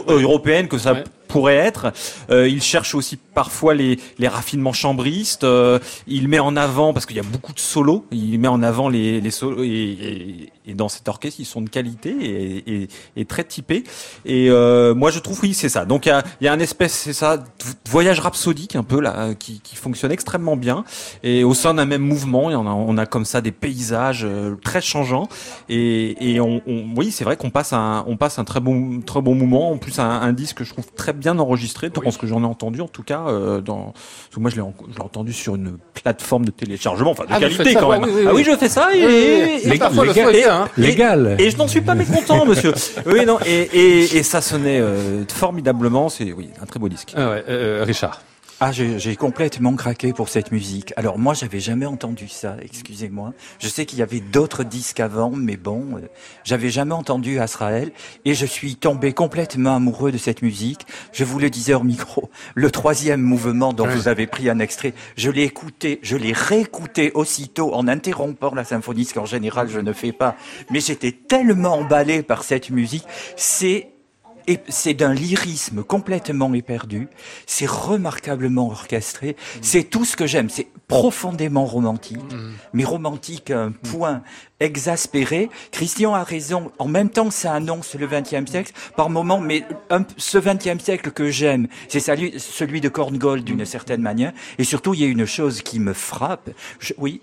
[0.08, 0.94] européenne que ça
[1.28, 1.92] pourrait être.
[2.30, 5.44] Euh, il cherche aussi parfois les, les raffinements chambristes.
[5.44, 8.62] Euh, il met en avant, parce qu'il y a beaucoup de solos, il met en
[8.62, 12.82] avant les, les solos, et, et, et, dans cet orchestre, ils sont de qualité et,
[12.82, 13.84] et, et très typés.
[14.24, 15.84] Et euh, moi, je trouve, oui, c'est ça.
[15.84, 17.42] Donc, il y a, y a un espèce, c'est ça,
[17.88, 20.84] voyage rhapsodique un peu, là, qui, qui fonctionne extrêmement bien.
[21.22, 24.54] Et au sein d'un même mouvement, on a, on a comme ça des paysages euh,
[24.62, 25.28] très changeants.
[25.68, 29.00] Et, et on, on oui, c'est vrai qu'on passe un, on passe un très bon,
[29.00, 29.70] très bon moment.
[29.72, 32.12] En plus, un, un disque que je trouve très bien enregistré, oui.
[32.12, 33.24] ce que j'en ai entendu en tout cas.
[33.26, 33.94] Euh, dans...
[34.36, 38.04] Moi, je l'ai entendu sur une plateforme de téléchargement, enfin de ah, qualité quand même.
[38.04, 39.92] Oui, oui, ah oui, je fais ça et, et, et, légal,
[40.50, 40.68] hein.
[40.76, 41.36] légal.
[41.38, 42.74] Et, je n'en suis pas mécontent, monsieur.
[43.06, 46.08] oui, non, et, ça sonnait euh, formidablement.
[46.08, 47.14] C'est oui, un très beau disque.
[47.16, 48.20] Ah ouais, euh, Richard.
[48.60, 50.94] Ah, j'ai complètement craqué pour cette musique.
[50.96, 53.32] Alors moi, j'avais jamais entendu ça, excusez-moi.
[53.58, 56.08] Je sais qu'il y avait d'autres disques avant, mais bon, euh,
[56.44, 57.90] j'avais jamais entendu Azrael
[58.24, 60.86] et je suis tombé complètement amoureux de cette musique.
[61.12, 64.94] Je vous le disais hors micro, le troisième mouvement dont vous avez pris un extrait,
[65.16, 69.80] je l'ai écouté, je l'ai réécouté aussitôt en interrompant la symphonie, ce qu'en général je
[69.80, 70.36] ne fais pas.
[70.70, 73.04] Mais j'étais tellement emballé par cette musique,
[73.36, 73.93] c'est
[74.46, 77.08] et c'est d'un lyrisme complètement éperdu.
[77.46, 79.36] C'est remarquablement orchestré.
[79.62, 80.50] C'est tout ce que j'aime.
[80.50, 82.18] C'est profondément romantique,
[82.72, 84.22] mais romantique à un point
[84.60, 85.48] exaspéré.
[85.72, 86.72] Christian a raison.
[86.78, 88.72] En même temps, ça annonce le XXe siècle.
[88.96, 93.64] Par moment, mais un- ce XXe siècle que j'aime, c'est celui, celui de Korngold d'une
[93.64, 94.32] certaine manière.
[94.58, 96.50] Et surtout, il y a une chose qui me frappe.
[96.80, 97.20] Je- oui?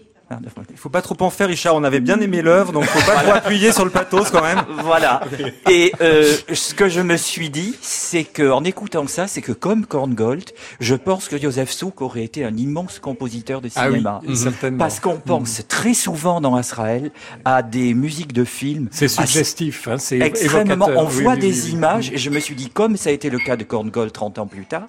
[0.69, 1.75] Il faut pas trop en faire, Richard.
[1.75, 4.61] On avait bien aimé l'œuvre, donc faut pas trop appuyer sur le pathos quand même.
[4.83, 5.21] Voilà.
[5.69, 9.51] Et euh, ce que je me suis dit, c'est que en écoutant ça, c'est que
[9.51, 13.97] comme Korngold, je pense que Joseph Souk aurait été un immense compositeur de Ah oui,
[13.97, 14.21] cinéma.
[14.35, 14.77] certainement.
[14.79, 17.11] Parce qu'on pense très souvent dans Israël
[17.45, 18.87] à des musiques de films.
[18.91, 20.87] C'est suggestif, hein, c'est Extrêmement.
[20.87, 21.03] évocateur.
[21.03, 21.71] On Oui, voit oui, des oui, oui.
[21.73, 24.39] images et je me suis dit, comme ça a été le cas de Korngold 30
[24.39, 24.87] ans plus tard,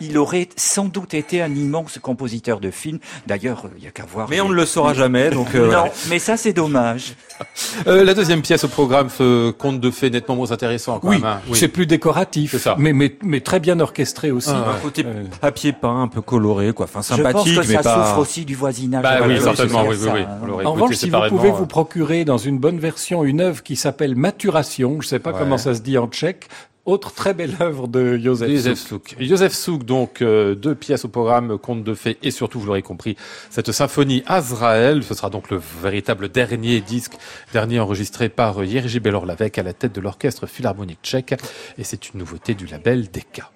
[0.00, 2.98] il aurait sans doute été un immense compositeur de films.
[3.26, 4.28] D'ailleurs, euh, il y a qu'à voir.
[4.28, 5.54] Mais on ne le saura jamais, donc.
[5.54, 7.14] euh, Non, mais ça c'est dommage.
[7.86, 11.20] Euh, la deuxième pièce au programme, ce conte de fées nettement moins intéressant quand Oui,
[11.22, 11.40] hein.
[11.52, 12.76] c'est plus décoratif, C'est ça.
[12.78, 14.48] Mais, mais, mais très bien orchestré aussi.
[14.52, 16.84] Ah, Un côté Euh, papier peint, un peu coloré, quoi.
[16.86, 18.06] Enfin, je pense sympathique, que mais ça pas.
[18.06, 19.02] souffre aussi du voisinage.
[19.02, 20.20] Bah oui, certainement, oui, oui, oui.
[20.22, 20.64] hein.
[20.64, 21.52] En revanche, si vous pouvez euh.
[21.52, 25.38] vous procurer dans une bonne version une œuvre qui s'appelle Maturation, je sais pas Ouais.
[25.38, 26.48] comment ça se dit en tchèque,
[26.86, 29.08] autre très belle œuvre de Joseph Joseph Souk.
[29.10, 29.16] Souk.
[29.20, 32.82] Joseph Souk, donc euh, deux pièces au programme, conte de fées et surtout, vous l'aurez
[32.82, 33.16] compris,
[33.50, 35.02] cette symphonie Azraël.
[35.02, 37.14] Ce sera donc le véritable dernier disque,
[37.52, 41.34] dernier enregistré par Jerzy Belor-Lavec à la tête de l'orchestre philharmonique tchèque.
[41.76, 43.50] Et c'est une nouveauté du label Decca.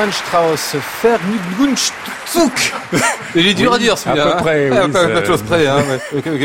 [0.00, 1.92] Johann Strauss, Vergnügungszug.
[3.34, 4.22] Il est dur à dire celui-là.
[4.22, 4.40] à peu hein.
[4.40, 5.66] près, oui, À peu- près.
[5.66, 5.82] Hein,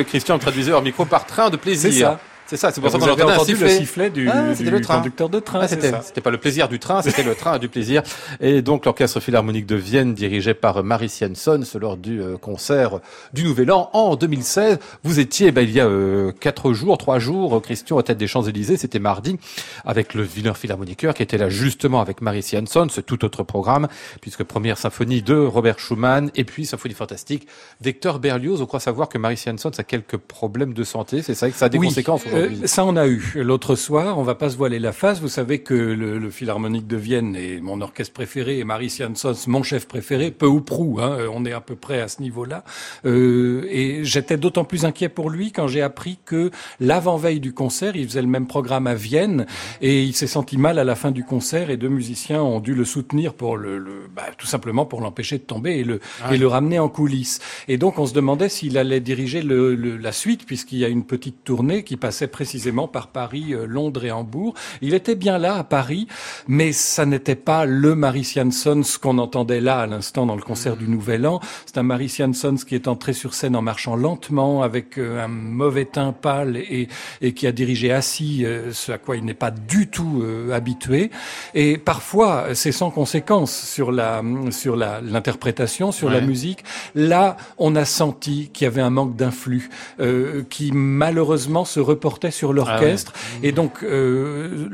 [0.06, 2.18] Christian traduisait hors micro par train de plaisir.
[2.48, 2.72] C'est ça.
[2.72, 3.68] C'est pour ça qu'on un entendu sifflet.
[3.74, 6.78] le sifflet du, Ah, du le conducteur de train, Ah, c'était, pas le plaisir du
[6.80, 8.04] train, c'était le train du plaisir.
[8.39, 13.00] Et donc l'orchestre philharmonique de Vienne, dirigé par Maris Jensson, ce lors du euh, concert
[13.34, 14.78] du Nouvel An en 2016.
[15.04, 18.28] Vous étiez, ben, il y a euh, quatre jours, trois jours, Christian, à tête des
[18.28, 19.38] Champs-Élysées, c'était mardi,
[19.84, 23.88] avec le Wiener Philharmoniker qui était là justement avec Maris Jensson, ce tout autre programme,
[24.22, 27.48] puisque première symphonie de Robert Schumann, et puis symphonie fantastique
[27.82, 28.62] d'Hector Berlioz.
[28.62, 31.66] On croit savoir que Maris Jensson a quelques problèmes de santé, c'est ça que ça
[31.66, 31.88] a des Oui.
[31.88, 32.59] conséquences aujourd'hui.
[32.63, 34.17] Euh, ça, on a eu l'autre soir.
[34.17, 35.19] On va pas se voiler la face.
[35.21, 39.33] Vous savez que le, le Philharmonique de Vienne est mon orchestre préféré et Maris Jansons
[39.47, 40.99] mon chef préféré, peu ou prou.
[41.01, 42.63] Hein, on est à peu près à ce niveau-là.
[43.05, 47.95] Euh, et j'étais d'autant plus inquiet pour lui quand j'ai appris que l'avant-veille du concert,
[47.95, 49.45] il faisait le même programme à Vienne
[49.81, 52.73] et il s'est senti mal à la fin du concert et deux musiciens ont dû
[52.75, 55.99] le soutenir pour le, le bah, tout simplement pour l'empêcher de tomber et le,
[56.31, 57.39] et le ramener en coulisses.
[57.67, 60.88] Et donc on se demandait s'il allait diriger le, le- la suite puisqu'il y a
[60.88, 64.53] une petite tournée qui passait précisément par Paris, euh, Londres et Hambourg.
[64.82, 66.07] Il était bien là à Paris,
[66.47, 70.78] mais ça n'était pas le Maris Jansons qu'on entendait là à l'instant dans le concert
[70.78, 71.39] du Nouvel An.
[71.65, 75.28] C'est un Maris Jansons qui est entré sur scène en marchant lentement avec euh, un
[75.28, 76.88] mauvais teint pâle et,
[77.21, 81.11] et qui a dirigé assis, euh, ce à quoi il n'est pas du tout habitué.
[81.53, 84.21] Et parfois, c'est sans conséquence sur la
[84.51, 86.63] sur la l'interprétation, sur la musique.
[86.93, 89.69] Là, on a senti qu'il y avait un manque d'influx
[89.99, 93.13] euh, qui malheureusement se reportait sur l'orchestre.
[93.43, 94.68] Et donc, euh,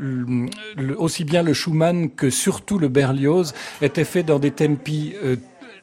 [0.76, 5.36] le- aussi bien le Schumann que surtout le Berlioz étaient faits dans des tempi euh,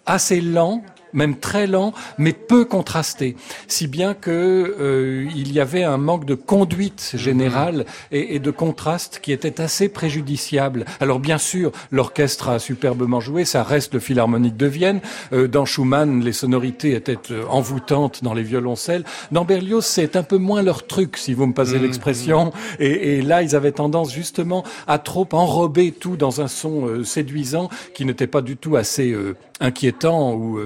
[0.06, 0.84] assez lents
[1.14, 3.36] même très lents, mais peu contrastés,
[3.68, 8.52] si bien que euh, il y avait un manque de conduite générale et, et de
[8.52, 10.86] contraste qui était assez préjudiciable.
[11.00, 15.02] Alors bien sûr, l'orchestre a superbement joué, ça reste le Philharmonique de Vienne.
[15.34, 19.04] Euh, dans Schumann, les sonorités étaient euh, envoûtantes dans les violoncelles.
[19.32, 22.52] Dans Berlioz, c'est un peu moins leur truc, si vous me passez l'expression.
[22.80, 27.04] Et, et là, ils avaient tendance justement à trop enrober tout dans un son euh,
[27.04, 30.58] séduisant qui n'était pas du tout assez euh, inquiétant ou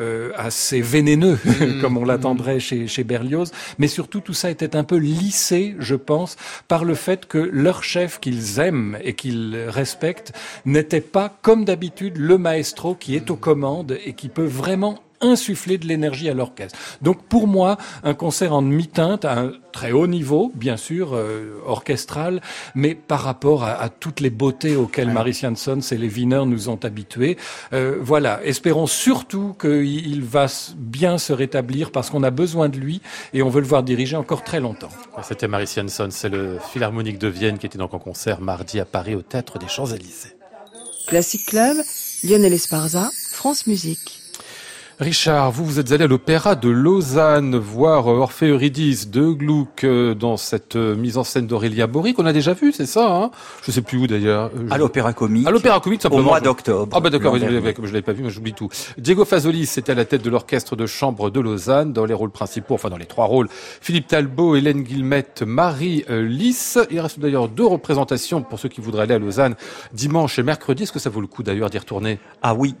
[0.00, 1.38] euh, assez vénéneux,
[1.80, 3.52] comme on l'attendrait chez, chez Berlioz.
[3.78, 6.36] Mais surtout, tout ça était un peu lissé, je pense,
[6.68, 10.32] par le fait que leur chef qu'ils aiment et qu'ils respectent
[10.64, 15.78] n'était pas, comme d'habitude, le maestro qui est aux commandes et qui peut vraiment insuffler
[15.78, 16.78] de l'énergie à l'orchestre.
[17.02, 21.60] Donc pour moi, un concert en demi-teinte à un très haut niveau, bien sûr, euh,
[21.66, 22.40] orchestral,
[22.74, 26.68] mais par rapport à, à toutes les beautés auxquelles Maris Jansons et les Wiener nous
[26.68, 27.36] ont habitués.
[27.72, 30.46] Euh, voilà, espérons surtout qu'il il va
[30.76, 33.00] bien se rétablir parce qu'on a besoin de lui
[33.32, 34.88] et on veut le voir diriger encore très longtemps.
[35.22, 38.84] C'était Maris Jansson, c'est le Philharmonique de Vienne qui était donc en concert mardi à
[38.84, 40.36] Paris au Théâtre des Champs-Élysées.
[41.06, 41.76] Classic Club,
[42.22, 44.19] Lionel Esparza, France Musique.
[45.00, 49.82] Richard, vous, vous êtes allé à l'Opéra de Lausanne voir euh, Orphée Eurydice de Gluck
[49.84, 53.10] euh, dans cette euh, mise en scène d'Aurélia Bory qu'on a déjà vu, c'est ça
[53.10, 53.30] hein?
[53.64, 54.50] Je sais plus où d'ailleurs.
[54.54, 55.46] Je- À l'Opéra Comique.
[55.48, 56.24] À l'Opéra Comique, Au simplement.
[56.24, 56.94] mois d'octobre.
[56.94, 58.68] Ah bah d'accord, je l'avais pas vu, mais j'oublie tout.
[58.98, 62.30] Diego Fazolis c'était à la tête de l'orchestre de chambre de Lausanne, dans les rôles
[62.30, 63.48] principaux, enfin dans les trois rôles,
[63.80, 66.78] Philippe Talbot, Hélène Guillemette, Marie Lys.
[66.90, 69.54] Il reste d'ailleurs deux représentations pour ceux qui voudraient aller à Lausanne,
[69.94, 70.82] dimanche et mercredi.
[70.82, 72.18] Est-ce que ça vaut le coup d'ailleurs d'y retourner?
[72.42, 72.74] Ah oui.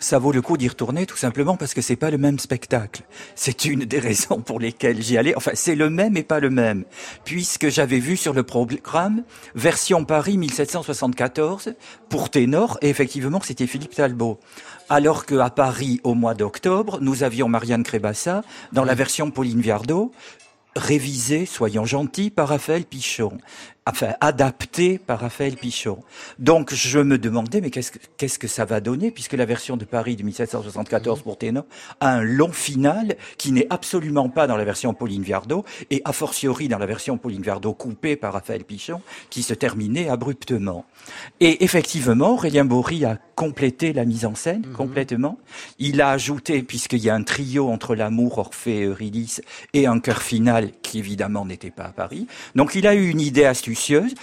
[0.00, 3.02] Ça vaut le coup d'y retourner tout simplement parce que c'est pas le même spectacle.
[3.34, 5.34] C'est une des raisons pour lesquelles j'y allais.
[5.34, 6.84] Enfin, c'est le même et pas le même.
[7.24, 9.24] Puisque j'avais vu sur le programme
[9.54, 11.74] version Paris 1774
[12.08, 14.38] pour ténor et effectivement c'était Philippe Talbot.
[14.88, 18.42] Alors qu'à Paris au mois d'octobre, nous avions Marianne Crébassa
[18.72, 20.12] dans la version Pauline Viardot
[20.78, 23.38] révisé, soyons gentils, par Raphaël Pichon.
[23.90, 26.00] Enfin, adapté par Raphaël Pichon.
[26.38, 29.78] Donc, je me demandais, mais qu'est-ce que, qu'est-ce que ça va donner, puisque la version
[29.78, 31.64] de Paris de 1774 pour ténor
[32.00, 36.12] a un long final qui n'est absolument pas dans la version Pauline Viardot, et a
[36.12, 40.84] fortiori dans la version Pauline Viardot coupée par Raphaël Pichon, qui se terminait abruptement.
[41.40, 45.38] Et effectivement, Aurélien Bory a complété la mise en scène, complètement.
[45.78, 49.40] Il a ajouté, puisqu'il y a un trio entre l'amour, Orphée et Eurydice,
[49.72, 52.26] et un chœur final qui évidemment n'était pas à Paris.
[52.54, 53.77] Donc il a eu une idée astucieuse,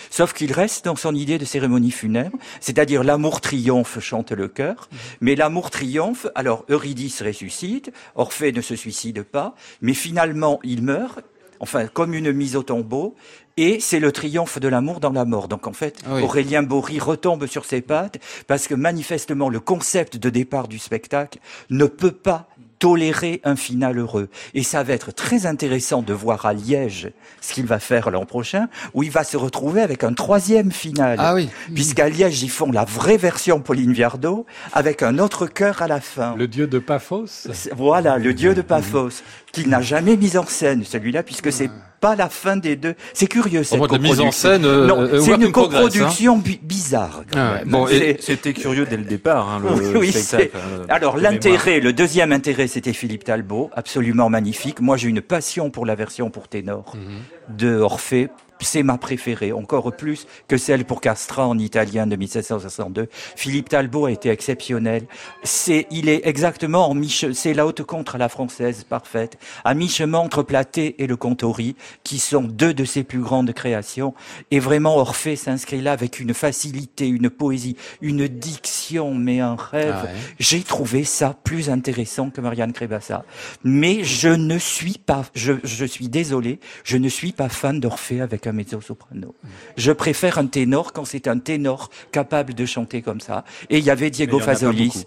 [0.09, 4.89] sauf qu'il reste dans son idée de cérémonie funèbre, c'est-à-dire l'amour triomphe chante le chœur,
[5.21, 11.21] mais l'amour triomphe, alors Eurydice ressuscite, Orphée ne se suicide pas, mais finalement il meurt,
[11.59, 13.15] enfin comme une mise au tombeau,
[13.57, 15.47] et c'est le triomphe de l'amour dans la mort.
[15.47, 16.21] Donc en fait, oui.
[16.21, 21.39] Aurélien Bory retombe sur ses pattes parce que manifestement le concept de départ du spectacle
[21.69, 22.49] ne peut pas
[22.85, 24.29] tolérer un final heureux.
[24.53, 27.09] Et ça va être très intéressant de voir à Liège
[27.41, 31.17] ce qu'il va faire l'an prochain, où il va se retrouver avec un troisième final.
[31.19, 31.49] Ah oui.
[31.73, 35.99] Puisqu'à Liège, ils font la vraie version Pauline Viardot avec un autre chœur à la
[35.99, 36.35] fin.
[36.35, 40.83] Le dieu de Paphos Voilà, le dieu de Paphos, qu'il n'a jamais mis en scène,
[40.83, 41.71] celui-là, puisque c'est
[42.05, 42.93] pas la fin des deux.
[43.13, 44.31] C'est curieux, cette mise en coproduction.
[44.31, 45.83] scène, euh, non, euh, c'est une progress, hein.
[45.89, 47.23] coproduction bi- bizarre.
[47.31, 47.69] quand Ah même.
[47.69, 47.87] Bon,
[48.19, 50.49] C'était curieux dès le départ, hein, le oui, spectacle.
[50.53, 54.81] c'est- euh, Alors l'intérêt, le deuxième intérêt, c'était Philippe Talbot, absolument magnifique.
[54.81, 57.57] Moi, j'ai une passion pour la version pour ténor Mhm.
[57.57, 58.29] de Orphée,
[58.59, 63.07] c'est ma préférée, encore plus que celle pour Castra en italien de 1762.
[63.35, 65.05] Philippe Talbot a été exceptionnel.
[65.43, 69.73] C'est, il est exactement en mi c'est la haute contre à la française parfaite, à
[69.73, 74.13] mi-chemin entre Platé et le Contori, qui sont deux de ses plus grandes créations.
[74.51, 79.95] Et vraiment, Orphée s'inscrit là avec une facilité, une poésie, une diction, mais un rêve.
[79.97, 80.11] Ah ouais.
[80.39, 83.23] J'ai trouvé ça plus intéressant que Marianne Crébassa.
[83.63, 88.21] Mais je ne suis pas, je, je suis désolé, je ne suis pas fan d'Orphée
[88.21, 89.35] avec un mezzo-soprano.
[89.77, 93.43] Je préfère un ténor quand c'est un ténor capable de chanter comme ça.
[93.69, 95.05] Et il y avait Diego Fazolis.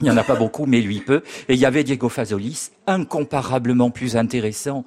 [0.00, 1.22] Il n'y en a pas beaucoup, mais lui peut.
[1.48, 4.84] Et il y avait Diego Fazolis, incomparablement plus intéressant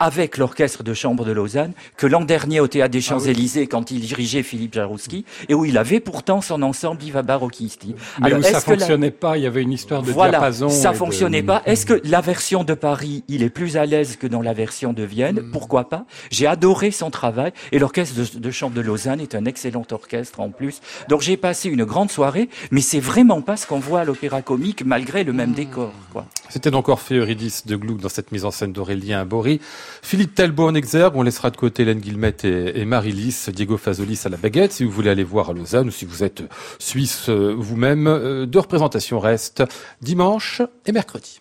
[0.00, 3.90] avec l'orchestre de chambre de Lausanne que l'an dernier au Théâtre des Ah Champs-Élysées quand
[3.90, 7.94] il dirigeait Philippe Jarouski et où il avait pourtant son ensemble Viva Barocchisti.
[8.20, 10.68] Mais Alors, où ça la- fonctionnait pas, il y avait une histoire de voilà, diapason.
[10.68, 11.62] ça de- fonctionnait pas.
[11.64, 14.92] Est-ce que la version de Paris, il est plus à l'aise que dans la version
[14.92, 15.40] de Vienne?
[15.40, 15.50] Mm.
[15.52, 16.04] Pourquoi pas?
[16.30, 20.40] J'ai adoré son travail et l'orchestre de, de chambre de Lausanne est un excellent orchestre
[20.40, 20.80] en plus.
[21.08, 24.42] Donc j'ai passé une grande soirée, mais c'est vraiment pas ce qu'on voit à l'opéra
[24.42, 25.92] comique malgré le même décor.
[26.12, 26.26] Quoi.
[26.50, 29.60] C'était donc Orphée Eurydice de Gluck dans cette mise en scène d'Aurélien Bory.
[30.02, 34.28] Philippe Talbot en exergue, on laissera de côté Hélène Guillemette et, Marie-Lys, Diego Fazolis à
[34.28, 36.42] la baguette, si vous voulez aller voir à Lausanne ou si vous êtes
[36.78, 38.06] suisse euh, vous-même.
[38.06, 39.64] Euh, Deux représentations restent
[40.00, 41.40] dimanche et mercredi.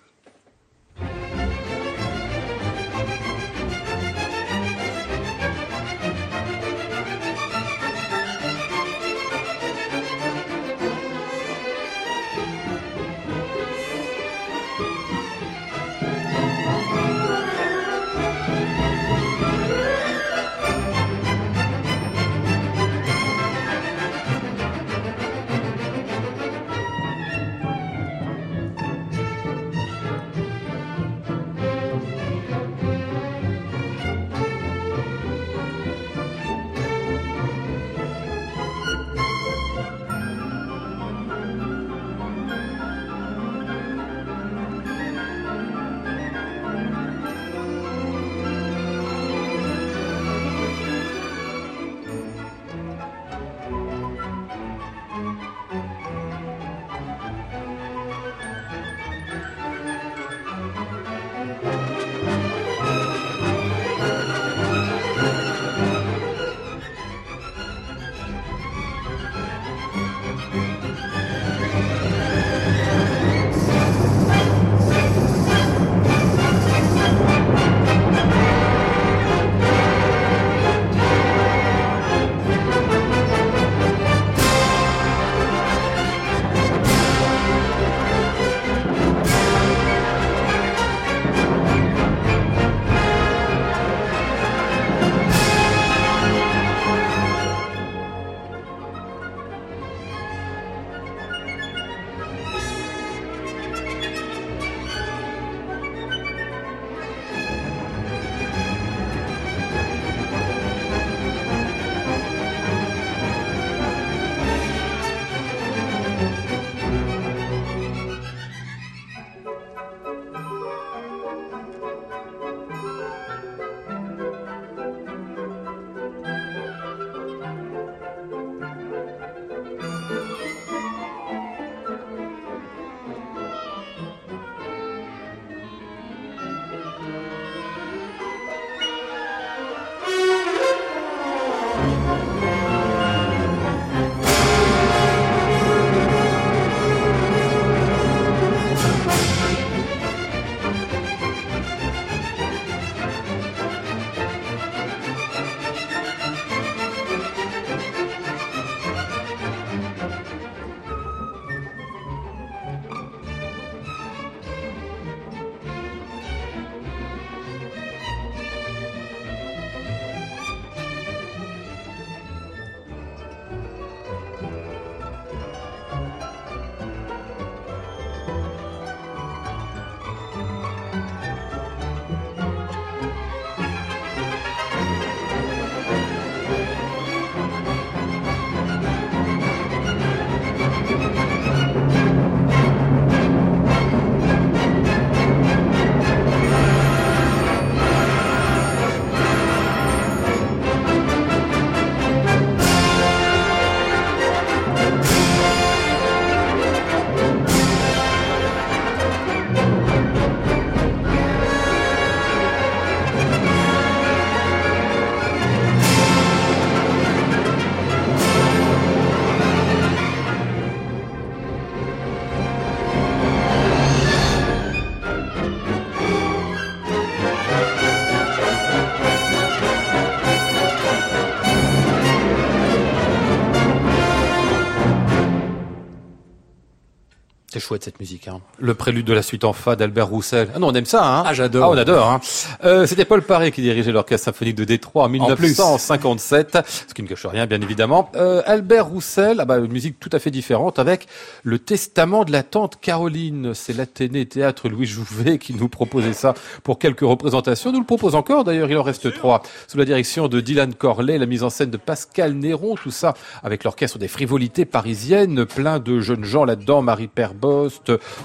[237.63, 238.27] Chouette cette musique.
[238.27, 238.41] Hein.
[238.59, 240.49] Le prélude de la suite en fa d'Albert Roussel.
[240.55, 241.03] Ah non, on aime ça.
[241.05, 241.65] Hein Ah, j'adore.
[241.65, 242.09] Ah, on adore.
[242.09, 242.19] Hein.
[242.65, 245.47] Euh, C'était Paul Paré qui dirigeait l'orchestre symphonique de Détroit en plus.
[245.49, 246.57] 1957,
[246.87, 248.11] ce qui ne cache rien, bien évidemment.
[248.15, 251.07] Euh, Albert Roussel, ah bah, une musique tout à fait différente avec
[251.43, 253.53] le Testament de la tante Caroline.
[253.53, 256.33] C'est l'Athénée Théâtre Louis Jouvet qui nous proposait ça
[256.63, 257.71] pour quelques représentations.
[257.71, 258.43] Nous le propose encore.
[258.43, 259.41] D'ailleurs, il en reste trois.
[259.67, 263.13] Sous la direction de Dylan Corley, la mise en scène de Pascal Néron, tout ça
[263.43, 267.07] avec l'orchestre des frivolités parisiennes, plein de jeunes gens là-dedans, Marie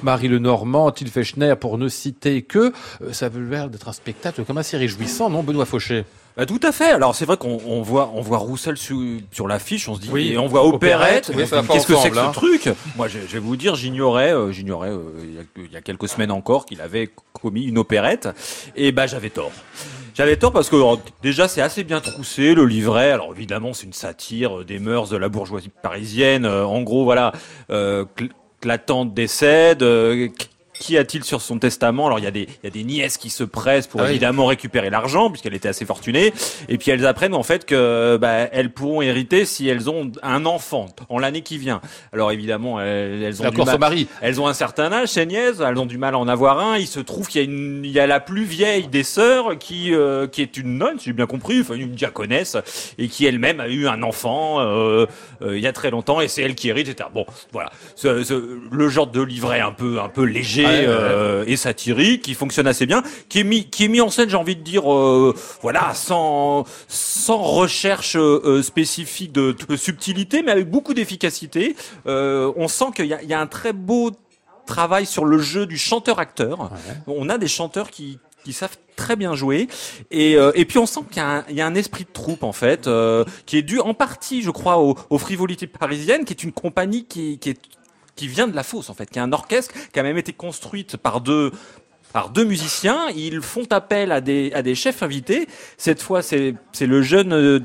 [0.02, 2.72] Marie Lenormand, Till Fechner, pour ne citer que.
[3.02, 6.04] Euh, ça veut l'air d'être un spectacle comme assez réjouissant, non, Benoît Fauché
[6.36, 6.90] Bah, tout à fait.
[6.92, 8.96] Alors c'est vrai qu'on on voit on voit Roussel sur,
[9.32, 10.32] sur l'affiche, on se dit Oui.
[10.32, 11.30] et on voit opérette.
[11.34, 12.30] Oui, Qu'est-ce que c'est que ce hein.
[12.32, 12.68] truc?
[12.96, 15.76] Moi, je, je vais vous dire, j'ignorais, euh, j'ignorais euh, il y a- il y,
[15.76, 18.28] a quelques semaines encore qu'il avait commis une opérette.
[18.76, 19.52] Et bah j'avais tort.
[20.14, 23.10] J'avais tort parce que euh, déjà c'est assez bien troussé le livret.
[23.12, 26.46] Alors évidemment c'est une satire des mœurs de la bourgeoisie parisienne.
[26.46, 27.32] En gros voilà,
[27.70, 28.04] euh,
[28.60, 29.84] que la tante décède.
[30.78, 32.06] Qui a-t-il sur son testament?
[32.06, 34.04] Alors il y a des il y a des nièces qui se pressent pour Ah
[34.04, 34.10] oui.
[34.10, 36.32] évidemment récupérer l'argent puisqu'elle était assez fortunée
[36.68, 40.46] et puis elles apprennent en fait que bah, elles pourront hériter si elles ont un
[40.46, 41.80] enfant en l'année qui vient.
[42.12, 44.08] Alors évidemment elles, elles ont du course mal- mari.
[44.20, 46.76] elles ont un certain âge, ces nièces, elles ont du mal à en avoir un.
[46.78, 49.58] Il se trouve qu'il y a une, il y a la plus vieille des sœurs
[49.58, 52.56] qui, euh, qui est une nonne, si j'ai bien compris, enfin une diaconesse,
[52.98, 55.06] et qui elle-même a eu un enfant euh,
[55.42, 57.08] euh, il y a très longtemps, et c'est elle qui hérite, etc.
[57.12, 61.56] Bon, voilà, Ce- ce- le genre de livret un peu, un peu léger euh, et
[61.56, 64.56] satirique, qui fonctionne assez bien, qui est mis, qui est mis en scène, j'ai envie
[64.56, 70.94] de dire, euh, voilà, sans, sans recherche euh, spécifique de, de subtilité, mais avec beaucoup
[70.94, 71.76] d'efficacité.
[72.06, 74.10] On sent qu'il y a, il y a un très beau
[74.66, 76.70] travail sur le jeu du chanteur-acteur.
[77.06, 79.66] On a des chanteurs qui qui savent très bien jouer
[80.10, 82.04] et, euh, et puis on sent qu'il y, a un- il y a un esprit
[82.04, 85.66] de troupe en fait euh, qui est dû en partie je crois aux, aux frivolités
[85.66, 87.58] parisiennes qui est une compagnie qui, qui est
[88.18, 90.32] qui vient de la fosse en fait qui est un orchestre qui a même été
[90.32, 91.52] construite par deux
[92.44, 93.08] musiciens.
[93.14, 95.46] Ils font appel à des chefs invités.
[95.76, 97.60] Cette fois c'est c'est le jeune euh,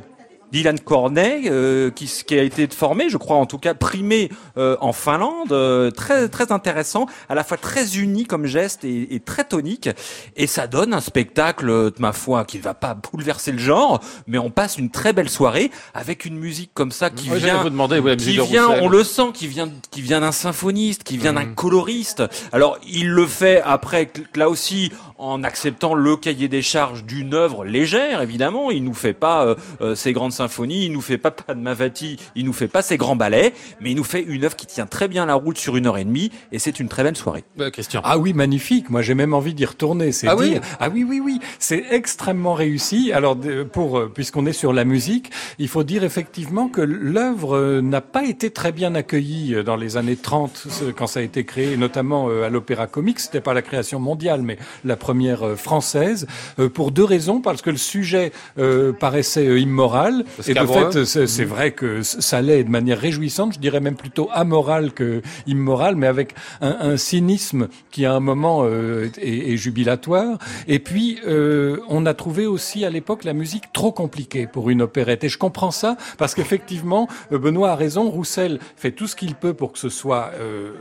[0.54, 4.78] Dylan Corney, euh, qui, qui a été formé, je crois en tout cas primé euh,
[4.82, 9.20] en Finlande, euh, très très intéressant, à la fois très uni comme geste et, et
[9.20, 9.90] très tonique,
[10.36, 13.58] et ça donne un spectacle euh, de ma foi qui ne va pas bouleverser le
[13.58, 17.40] genre, mais on passe une très belle soirée avec une musique comme ça qui Ouais,
[17.40, 21.04] vient vous demander, qui de vient, on le sent, qui vient, qui vient d'un symphoniste,
[21.04, 21.56] qui vient d'un Mhm.
[21.56, 22.24] coloriste.
[22.52, 27.66] Alors, il le fait après, là aussi, en acceptant le cahier des charges d'une œuvre
[27.66, 28.70] légère, évidemment.
[28.72, 32.46] Il nous fait pas euh, euh, ses grandes symphonies, il nous fait pas Padmavati, il
[32.46, 35.08] nous fait pas ses grands ballets, mais il nous fait une œuvre qui tient très
[35.08, 37.44] bien la route sur une heure et demie, et c'est une très belle soirée.
[37.60, 38.02] Euh, Christian.
[38.04, 38.90] Ah oui, magnifique.
[38.90, 40.12] Moi, j'ai même envie d'y retourner.
[40.12, 40.62] C'est Ah oui dire.
[40.80, 41.40] Ah oui, oui, oui.
[41.60, 43.12] C'est extrêmement réussi.
[43.14, 47.56] Alors, de- pour euh, puisqu'on est sur la musique, il faut dire effectivement que l'œuvre
[47.56, 51.20] euh, n'a pas été très bien accueillie euh, dans les années 30 ce- quand ça
[51.22, 53.20] a été créé, notamment euh, à l'Opéra Comique.
[53.20, 56.28] C'était pas la création mondiale, mais la première euh, française,
[56.60, 57.40] euh, pour deux raisons.
[57.42, 61.72] Parce que le sujet euh, paraissait euh, immoral, Parce et de fait, c'est c'est vrai
[61.72, 63.54] que ça l'est de manière réjouissante.
[63.54, 68.20] Je dirais même plutôt amoral que immoral, mais avec un, un cynisme qui à un
[68.20, 70.38] moment euh, est, est jubilatoire.
[70.68, 74.82] Et puis euh, on a trouvé aussi à l'époque la musique trop compliquée pour une
[74.82, 75.24] opérette.
[75.24, 78.10] Et je comprends ça parce qu'effectivement euh, Benoît a raison.
[78.10, 80.72] Roussel fait tout ce qu'il peut pour que ce soit euh,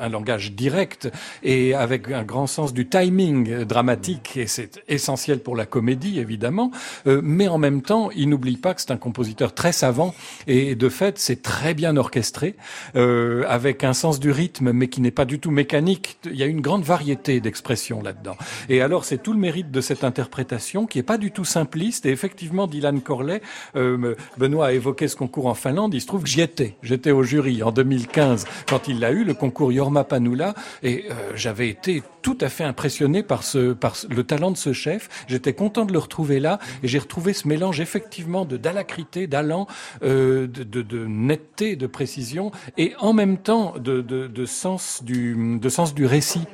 [0.00, 1.10] un langage direct
[1.42, 4.36] et avec un grand sens du timing dramatique.
[4.36, 6.70] Et c'est essentiel pour la comédie évidemment.
[7.06, 10.14] Mais en même temps, il n'oublie pas c'est un compositeur très savant
[10.46, 12.56] et de fait, c'est très bien orchestré
[12.96, 16.18] euh, avec un sens du rythme, mais qui n'est pas du tout mécanique.
[16.24, 18.36] Il y a une grande variété d'expressions là-dedans.
[18.68, 22.06] Et alors, c'est tout le mérite de cette interprétation qui est pas du tout simpliste.
[22.06, 23.42] Et effectivement, Dylan Corley,
[23.76, 25.94] euh, Benoît a évoqué ce concours en Finlande.
[25.94, 26.76] Il se trouve que j'y étais.
[26.82, 31.32] J'étais au jury en 2015 quand il l'a eu, le concours Jorma Panula, et euh,
[31.34, 33.42] j'avais été tout à fait impressionné par
[33.80, 35.08] par le talent de ce chef.
[35.28, 39.66] J'étais content de le retrouver là, et j'ai retrouvé ce mélange effectivement de d'alacrité, d'allant,
[40.02, 45.56] euh, de, de, netteté, de précision, et en même temps de, sens du,
[46.04, 46.44] récit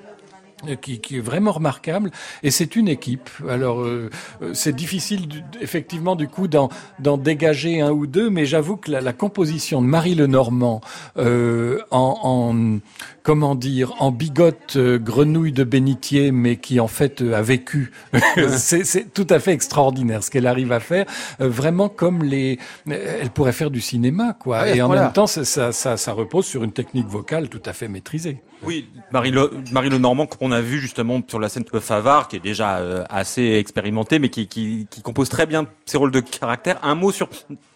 [0.68, 2.12] euh, qui, est vraiment remarquable
[2.44, 3.28] et c'est une équipe.
[3.48, 4.10] Alors euh,
[4.52, 9.82] c'est difficile effectivement du coup d'en dégager un ou deux, mais j'avoue que la, composition
[9.82, 10.80] de Marie Lenormand
[11.16, 12.78] en, en
[13.24, 17.90] comment dire en bigote euh, grenouille de bénitier, mais qui en fait euh, a vécu,
[18.50, 21.06] c'est c'est tout à fait extraordinaire ce qu'elle arrive à faire.
[21.40, 24.68] euh, vraiment comme les, elle pourrait faire du cinéma quoi.
[24.68, 27.72] Et en même temps ça, ça, ça, ça repose sur une technique vocale tout à
[27.72, 28.42] fait maîtrisée.
[28.62, 32.36] Oui, Marie Le, Marie Lenormand qu'on a vu justement sur la scène de Favard, qui
[32.36, 36.20] est déjà euh, assez expérimentée, mais qui, qui, qui compose très bien ses rôles de
[36.20, 36.78] caractère.
[36.82, 37.28] Un mot sur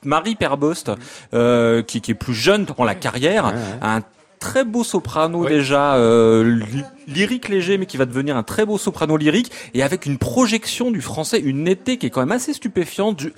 [0.05, 0.90] Marie Perbost,
[1.34, 4.03] euh, qui, qui est plus jeune dans la carrière, a un
[4.39, 8.78] très beau soprano déjà, euh, ly- lyrique léger, mais qui va devenir un très beau
[8.78, 12.53] soprano lyrique, et avec une projection du français, une netteté qui est quand même assez
[12.53, 13.20] stupéfiante.
[13.20, 13.32] ju-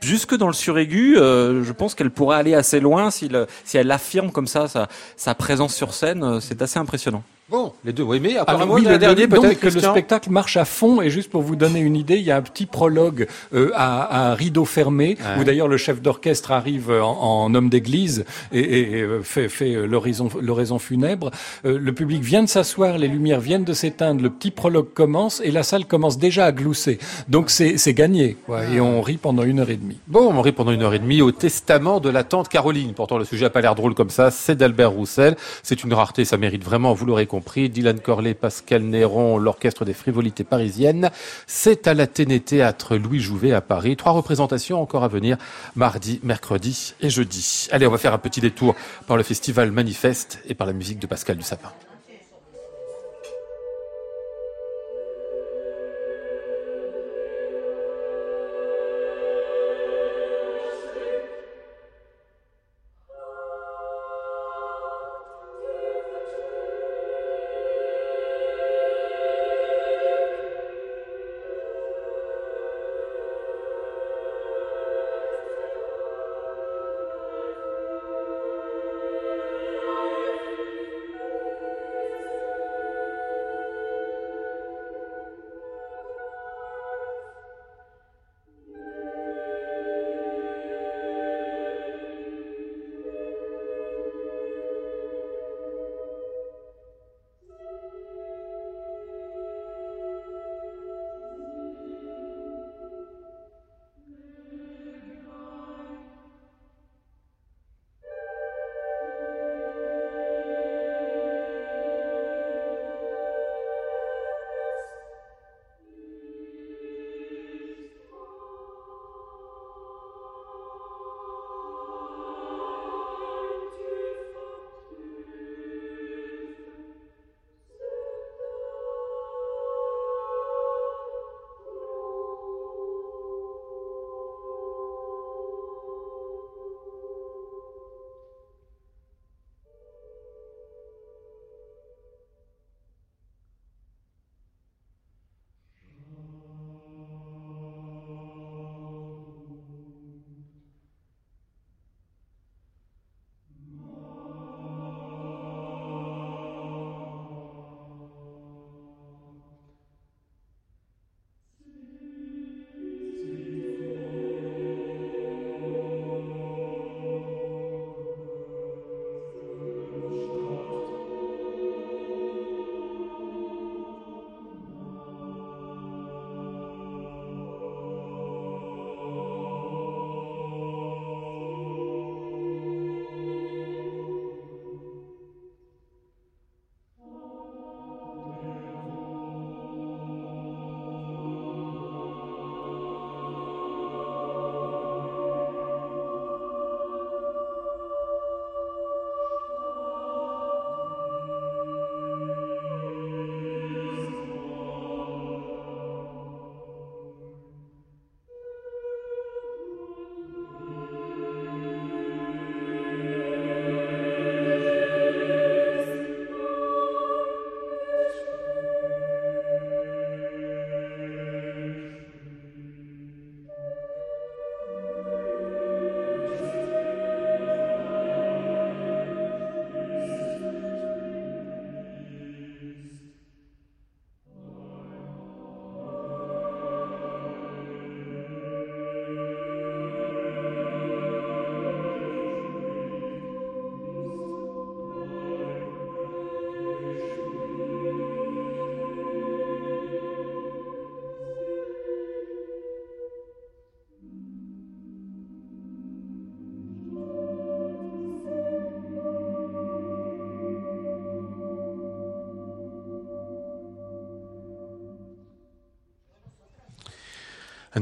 [0.00, 3.76] Jusque dans le suraigu, euh, je pense qu'elle pourrait aller assez loin si, le- si
[3.78, 6.24] elle affirme comme ça sa, sa présence sur scène.
[6.24, 7.22] euh, C'est assez impressionnant.
[7.52, 9.60] Bon, les deux, oui, mais Ah, apparemment, oui, il y a le, un dernier peut-être,
[9.60, 11.02] que le spectacle marche à fond.
[11.02, 14.30] Et juste pour vous donner une idée, il y a un petit prologue euh, à,
[14.30, 15.40] à rideau fermé, Ouais.
[15.40, 19.50] où d'ailleurs le chef d'orchestre arrive en, en homme d'église et, et- et, euh, fait,
[19.50, 21.30] fait euh, l'horizon l'oraison funèbre.
[21.66, 25.42] Euh, le public vient de s'asseoir, les lumières viennent de s'éteindre, le petit prologue commence
[25.44, 26.98] et la salle commence déjà à glousser.
[27.28, 28.38] Donc c'est c'est gagné.
[28.46, 28.64] quoi.
[28.64, 29.98] Et on rit pendant une heure et demie.
[30.08, 32.94] Bon, on rit pendant une heure et demie au testament de la tante Caroline.
[32.94, 34.30] Pourtant, le sujet a pas l'air drôle comme ça.
[34.30, 35.36] C'est d'Albert Roussel.
[35.62, 37.41] C'est une rareté, ça mérite vraiment, vous l'aurez compris.
[37.68, 41.10] Dylan Corley, Pascal Néron, l'orchestre des frivolités parisiennes.
[41.46, 43.96] C'est à la Téné Théâtre Louis Jouvet à Paris.
[43.96, 45.36] Trois représentations encore à venir
[45.76, 47.68] mardi, mercredi et jeudi.
[47.70, 48.74] Allez, on va faire un petit détour
[49.06, 51.72] par le festival Manifeste et par la musique de Pascal Dussapin.
[51.72, 51.91] Thank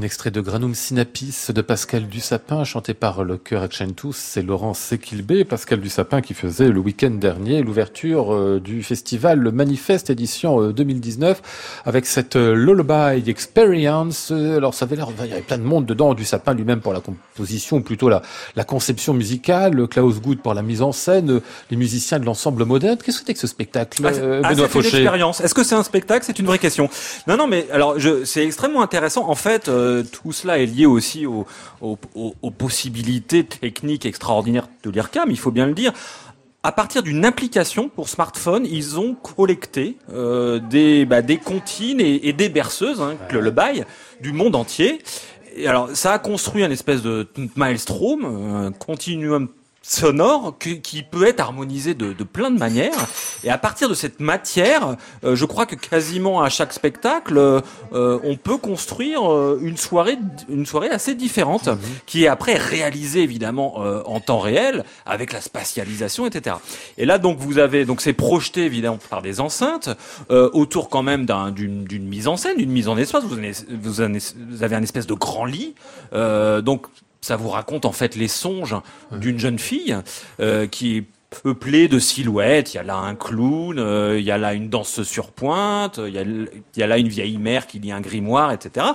[0.01, 4.17] Un extrait de Granum Synapis de Pascal Dussapin, chanté par le chœur Tous.
[4.17, 9.51] C'est Laurent Sequilbé, Pascal Dussapin, qui faisait le week-end dernier l'ouverture euh, du festival Le
[9.51, 14.29] Manifeste édition euh, 2019 avec cette euh, Lullaby Experience.
[14.31, 16.15] Euh, Alors, ça avait l'air, il y avait plein de monde dedans.
[16.15, 18.23] Dussapin lui-même pour la composition, ou plutôt la,
[18.55, 22.65] la conception musicale, Klaus Good pour la mise en scène, euh, les musiciens de l'ensemble
[22.65, 22.97] moderne.
[22.97, 25.41] Qu'est-ce que c'était que ce spectacle, Ah, euh, ah, Benoît expérience.
[25.41, 26.25] Est-ce que c'est un spectacle?
[26.25, 26.89] C'est une vraie question.
[27.27, 29.29] Non, non, mais alors je, c'est extrêmement intéressant.
[29.29, 31.45] En fait, euh, tout cela est lié aussi aux,
[32.57, 35.29] possibilités techniques extraordinaires de l'IRCAM.
[35.29, 35.93] Il faut bien le dire.
[36.63, 42.49] À partir d'une application pour smartphone, ils ont collecté euh, des, bah, comptines et, des
[42.49, 43.85] berceuses, hein, le, le bail,
[44.21, 45.01] du monde entier.
[45.55, 49.49] Et alors, ça a construit un espèce de maelstrom, un continuum
[49.83, 53.07] sonore qui, qui peut être harmonisé de, de plein de manières.
[53.43, 58.19] Et à partir de cette matière, euh, je crois que quasiment à chaque spectacle, euh,
[58.23, 60.17] on peut construire euh, une soirée,
[60.49, 61.67] une soirée assez différente,
[62.05, 66.57] qui est après réalisée évidemment euh, en temps réel avec la spatialisation, etc.
[66.97, 69.89] Et là donc vous avez donc c'est projeté évidemment par des enceintes
[70.29, 73.23] euh, autour quand même d'un- d'une d'une mise en scène, d'une mise en espace.
[73.23, 73.51] Vous, avez-
[73.81, 74.19] vous avez,
[74.49, 75.73] vous avez un espèce de grand lit,
[76.13, 76.85] euh, donc
[77.21, 78.75] ça vous raconte en fait les songes
[79.11, 79.95] d'une jeune fille
[80.39, 82.73] euh, qui est peuplée de silhouettes.
[82.73, 85.99] Il y a là un clown, euh, il y a là une danse sur pointe,
[86.05, 88.87] il y a, il y a là une vieille mère qui lit un grimoire, etc.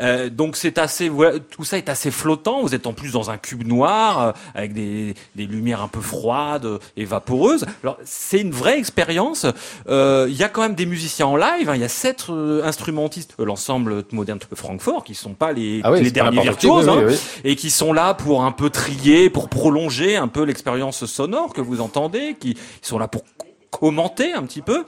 [0.00, 1.10] Euh, donc c'est assez,
[1.50, 2.62] tout ça est assez flottant.
[2.62, 6.00] Vous êtes en plus dans un cube noir euh, avec des, des lumières un peu
[6.00, 6.66] froides
[6.96, 7.66] et vaporeuses.
[7.82, 9.46] Alors c'est une vraie expérience.
[9.88, 11.68] Il y a quand même des musiciens en live.
[11.68, 11.74] hein.
[11.74, 12.26] Il y a sept
[12.64, 16.88] instrumentistes, l'ensemble moderne de Francfort, qui sont pas les, Ah oui, les derniers virtuoses.
[16.88, 17.14] oui, hein oui,
[17.44, 21.60] et qui sont là pour un peu trier, pour prolonger un peu l'expérience sonore que
[21.60, 23.22] vous entendez, qui sont là pour
[23.70, 24.84] commenter un petit peu.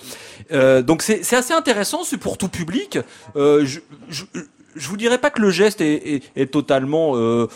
[0.52, 2.98] Euh, donc c'est assez intéressant, c'est pour tout public.
[3.36, 3.80] Euh, je,
[4.76, 7.48] vous dirais pas que le geste est, totalement euh,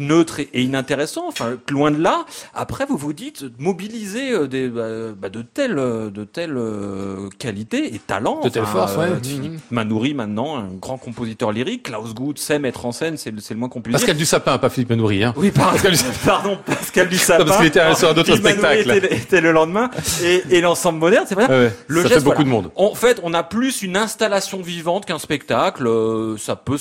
[0.00, 2.24] neutre et, inintéressant, enfin loin de là.
[2.54, 7.28] Après, vous vous dites mobiliser euh, des, bah, bah, de telles, euh, de telles euh,
[7.38, 8.40] qualités et talents.
[8.42, 9.04] De telle Enfin, force, ouais.
[9.04, 9.24] euh, Mhm.
[9.24, 11.84] Philippe Manoury maintenant, un grand compositeur lyrique.
[11.84, 14.20] Klaus Good sait mettre en scène, c'est le, moins qu'on puisse Pascal dire.
[14.20, 15.34] Dussapin, pas Philippe Manoury, hein.
[15.36, 15.94] Oui, pardon, Pascal
[16.24, 17.38] pardon, Pascal Dussapin.
[17.40, 18.90] Non, parce qu'il était sur un autre spectacle.
[18.90, 19.90] Était, était le lendemain
[20.22, 21.46] et, et l'ensemble moderne, c'est vrai.
[21.46, 21.72] Ouais, ouais.
[21.86, 22.44] Le ça geste, fait beaucoup voilà.
[22.44, 22.70] de monde.
[22.76, 25.86] En fait, on a plus une installation vivante qu'un spectacle.
[25.86, 26.78] Euh, ça peut,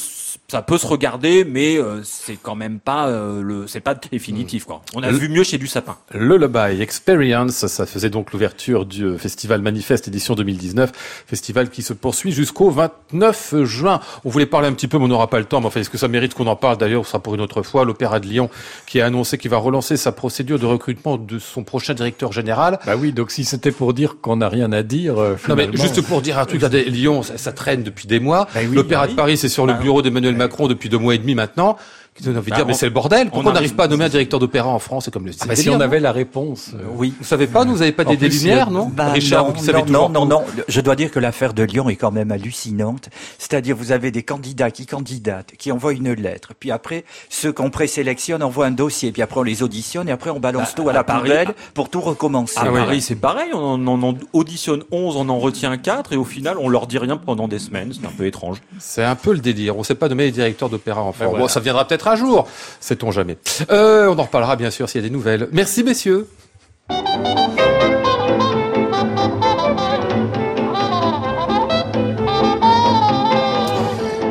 [0.49, 4.65] ça peut se regarder, mais euh, c'est quand même pas euh, le, c'est pas définitif
[4.65, 4.81] quoi.
[4.95, 5.95] On a Le- vu mieux chez du sapin.
[6.11, 10.91] Le Lullaby Experience, ça faisait donc l'ouverture du euh, festival Manifeste édition 2019,
[11.27, 13.99] festival qui se poursuit jusqu'au 29 juin.
[14.25, 15.59] On voulait parler un petit peu, mais on n'aura pas le temps.
[15.61, 16.77] Mais enfin, est-ce que ça mérite qu'on en parle?
[16.77, 17.85] D'ailleurs, ce sera pour une autre fois.
[17.85, 18.49] L'Opéra de Lyon
[18.85, 22.79] qui a annoncé qu'il va relancer sa procédure de recrutement de son prochain directeur général.
[22.85, 25.69] Bah oui, donc si c'était pour dire qu'on n'a rien à dire, euh, Non mais
[25.73, 28.47] juste pour dire un truc, regardez, Lyon, ça, ça traîne depuis des mois.
[28.53, 29.15] Bah oui, L'Opéra bah de.
[29.15, 31.77] Paris, c'est sur le Bah bureau d'Emmanuel Macron depuis deux mois et demi maintenant.
[32.15, 33.27] Qui donne envie de Bah, dire, mais on- c'est le bordel.
[33.27, 35.25] on Pourquoi on n'arrive arrive- pas à nommer un directeur d'opéra en France C'est comme
[35.25, 36.71] le Ah bah, si on avait la réponse.
[36.75, 37.13] euh, Oui.
[37.17, 39.79] Vous savez pas, nous, vous avez pas des, lumières, non Bah, Richard, non, vous savez
[39.79, 40.45] non, toujours non, non, non.
[40.67, 43.09] Je dois dire que l'affaire de Lyon est quand même hallucinante.
[43.37, 47.69] C'est-à-dire, vous avez des candidats qui candidatent, qui envoient une lettre, puis après, ceux qu'on
[47.69, 50.89] présélectionne envoient un dossier, puis après on les auditionne, et après on balance Bah, tout
[50.89, 52.57] à la poubelle pour tout recommencer.
[52.59, 52.79] À Ah oui.
[52.79, 53.49] Paris, c'est pareil.
[53.53, 53.57] On
[53.87, 56.97] en, on en auditionne 11, on en retient 4 et au final, on leur dit
[56.97, 57.93] rien pendant des semaines.
[57.93, 58.57] C'est un peu étrange.
[58.79, 59.77] C'est un peu le délire.
[59.77, 61.53] On sait pas nommer les directeurs d'opéra en France.
[61.53, 62.47] ça viendra peut-être un jour.
[62.79, 63.37] Sait-on jamais.
[63.71, 65.47] Euh, on en reparlera, bien sûr, s'il y a des nouvelles.
[65.51, 66.27] Merci, messieurs.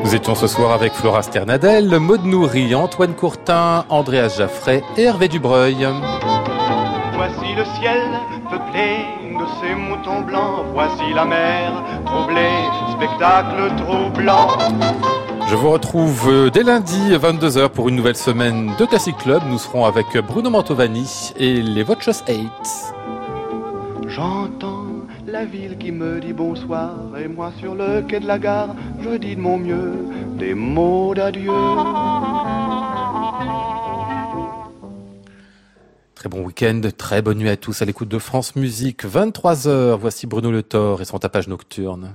[0.09, 5.29] Nous étions ce soir avec Flora Sternadel, Maud Nourri, Antoine Courtin, Andréas Jaffray et Hervé
[5.29, 5.87] Dubreuil.
[7.15, 8.01] Voici le ciel
[8.51, 9.05] peuplé
[9.39, 10.65] de ces moutons blancs.
[10.73, 12.49] Voici la mer troublée,
[12.97, 14.49] spectacle troublant.
[15.51, 19.43] Je vous retrouve euh, dès lundi 22h pour une nouvelle semaine de Classic Club.
[19.49, 22.47] Nous serons avec Bruno Mantovani et les Voices 8.
[24.07, 24.85] J'entends
[25.27, 29.17] la ville qui me dit bonsoir et moi sur le quai de la gare, je
[29.17, 29.95] dis de mon mieux
[30.39, 31.51] des mots d'adieu.
[36.15, 39.07] Très bon week-end, très bonne nuit à tous à l'écoute de France Musique.
[39.07, 42.15] 23h, voici Bruno Le Thor et son tapage nocturne.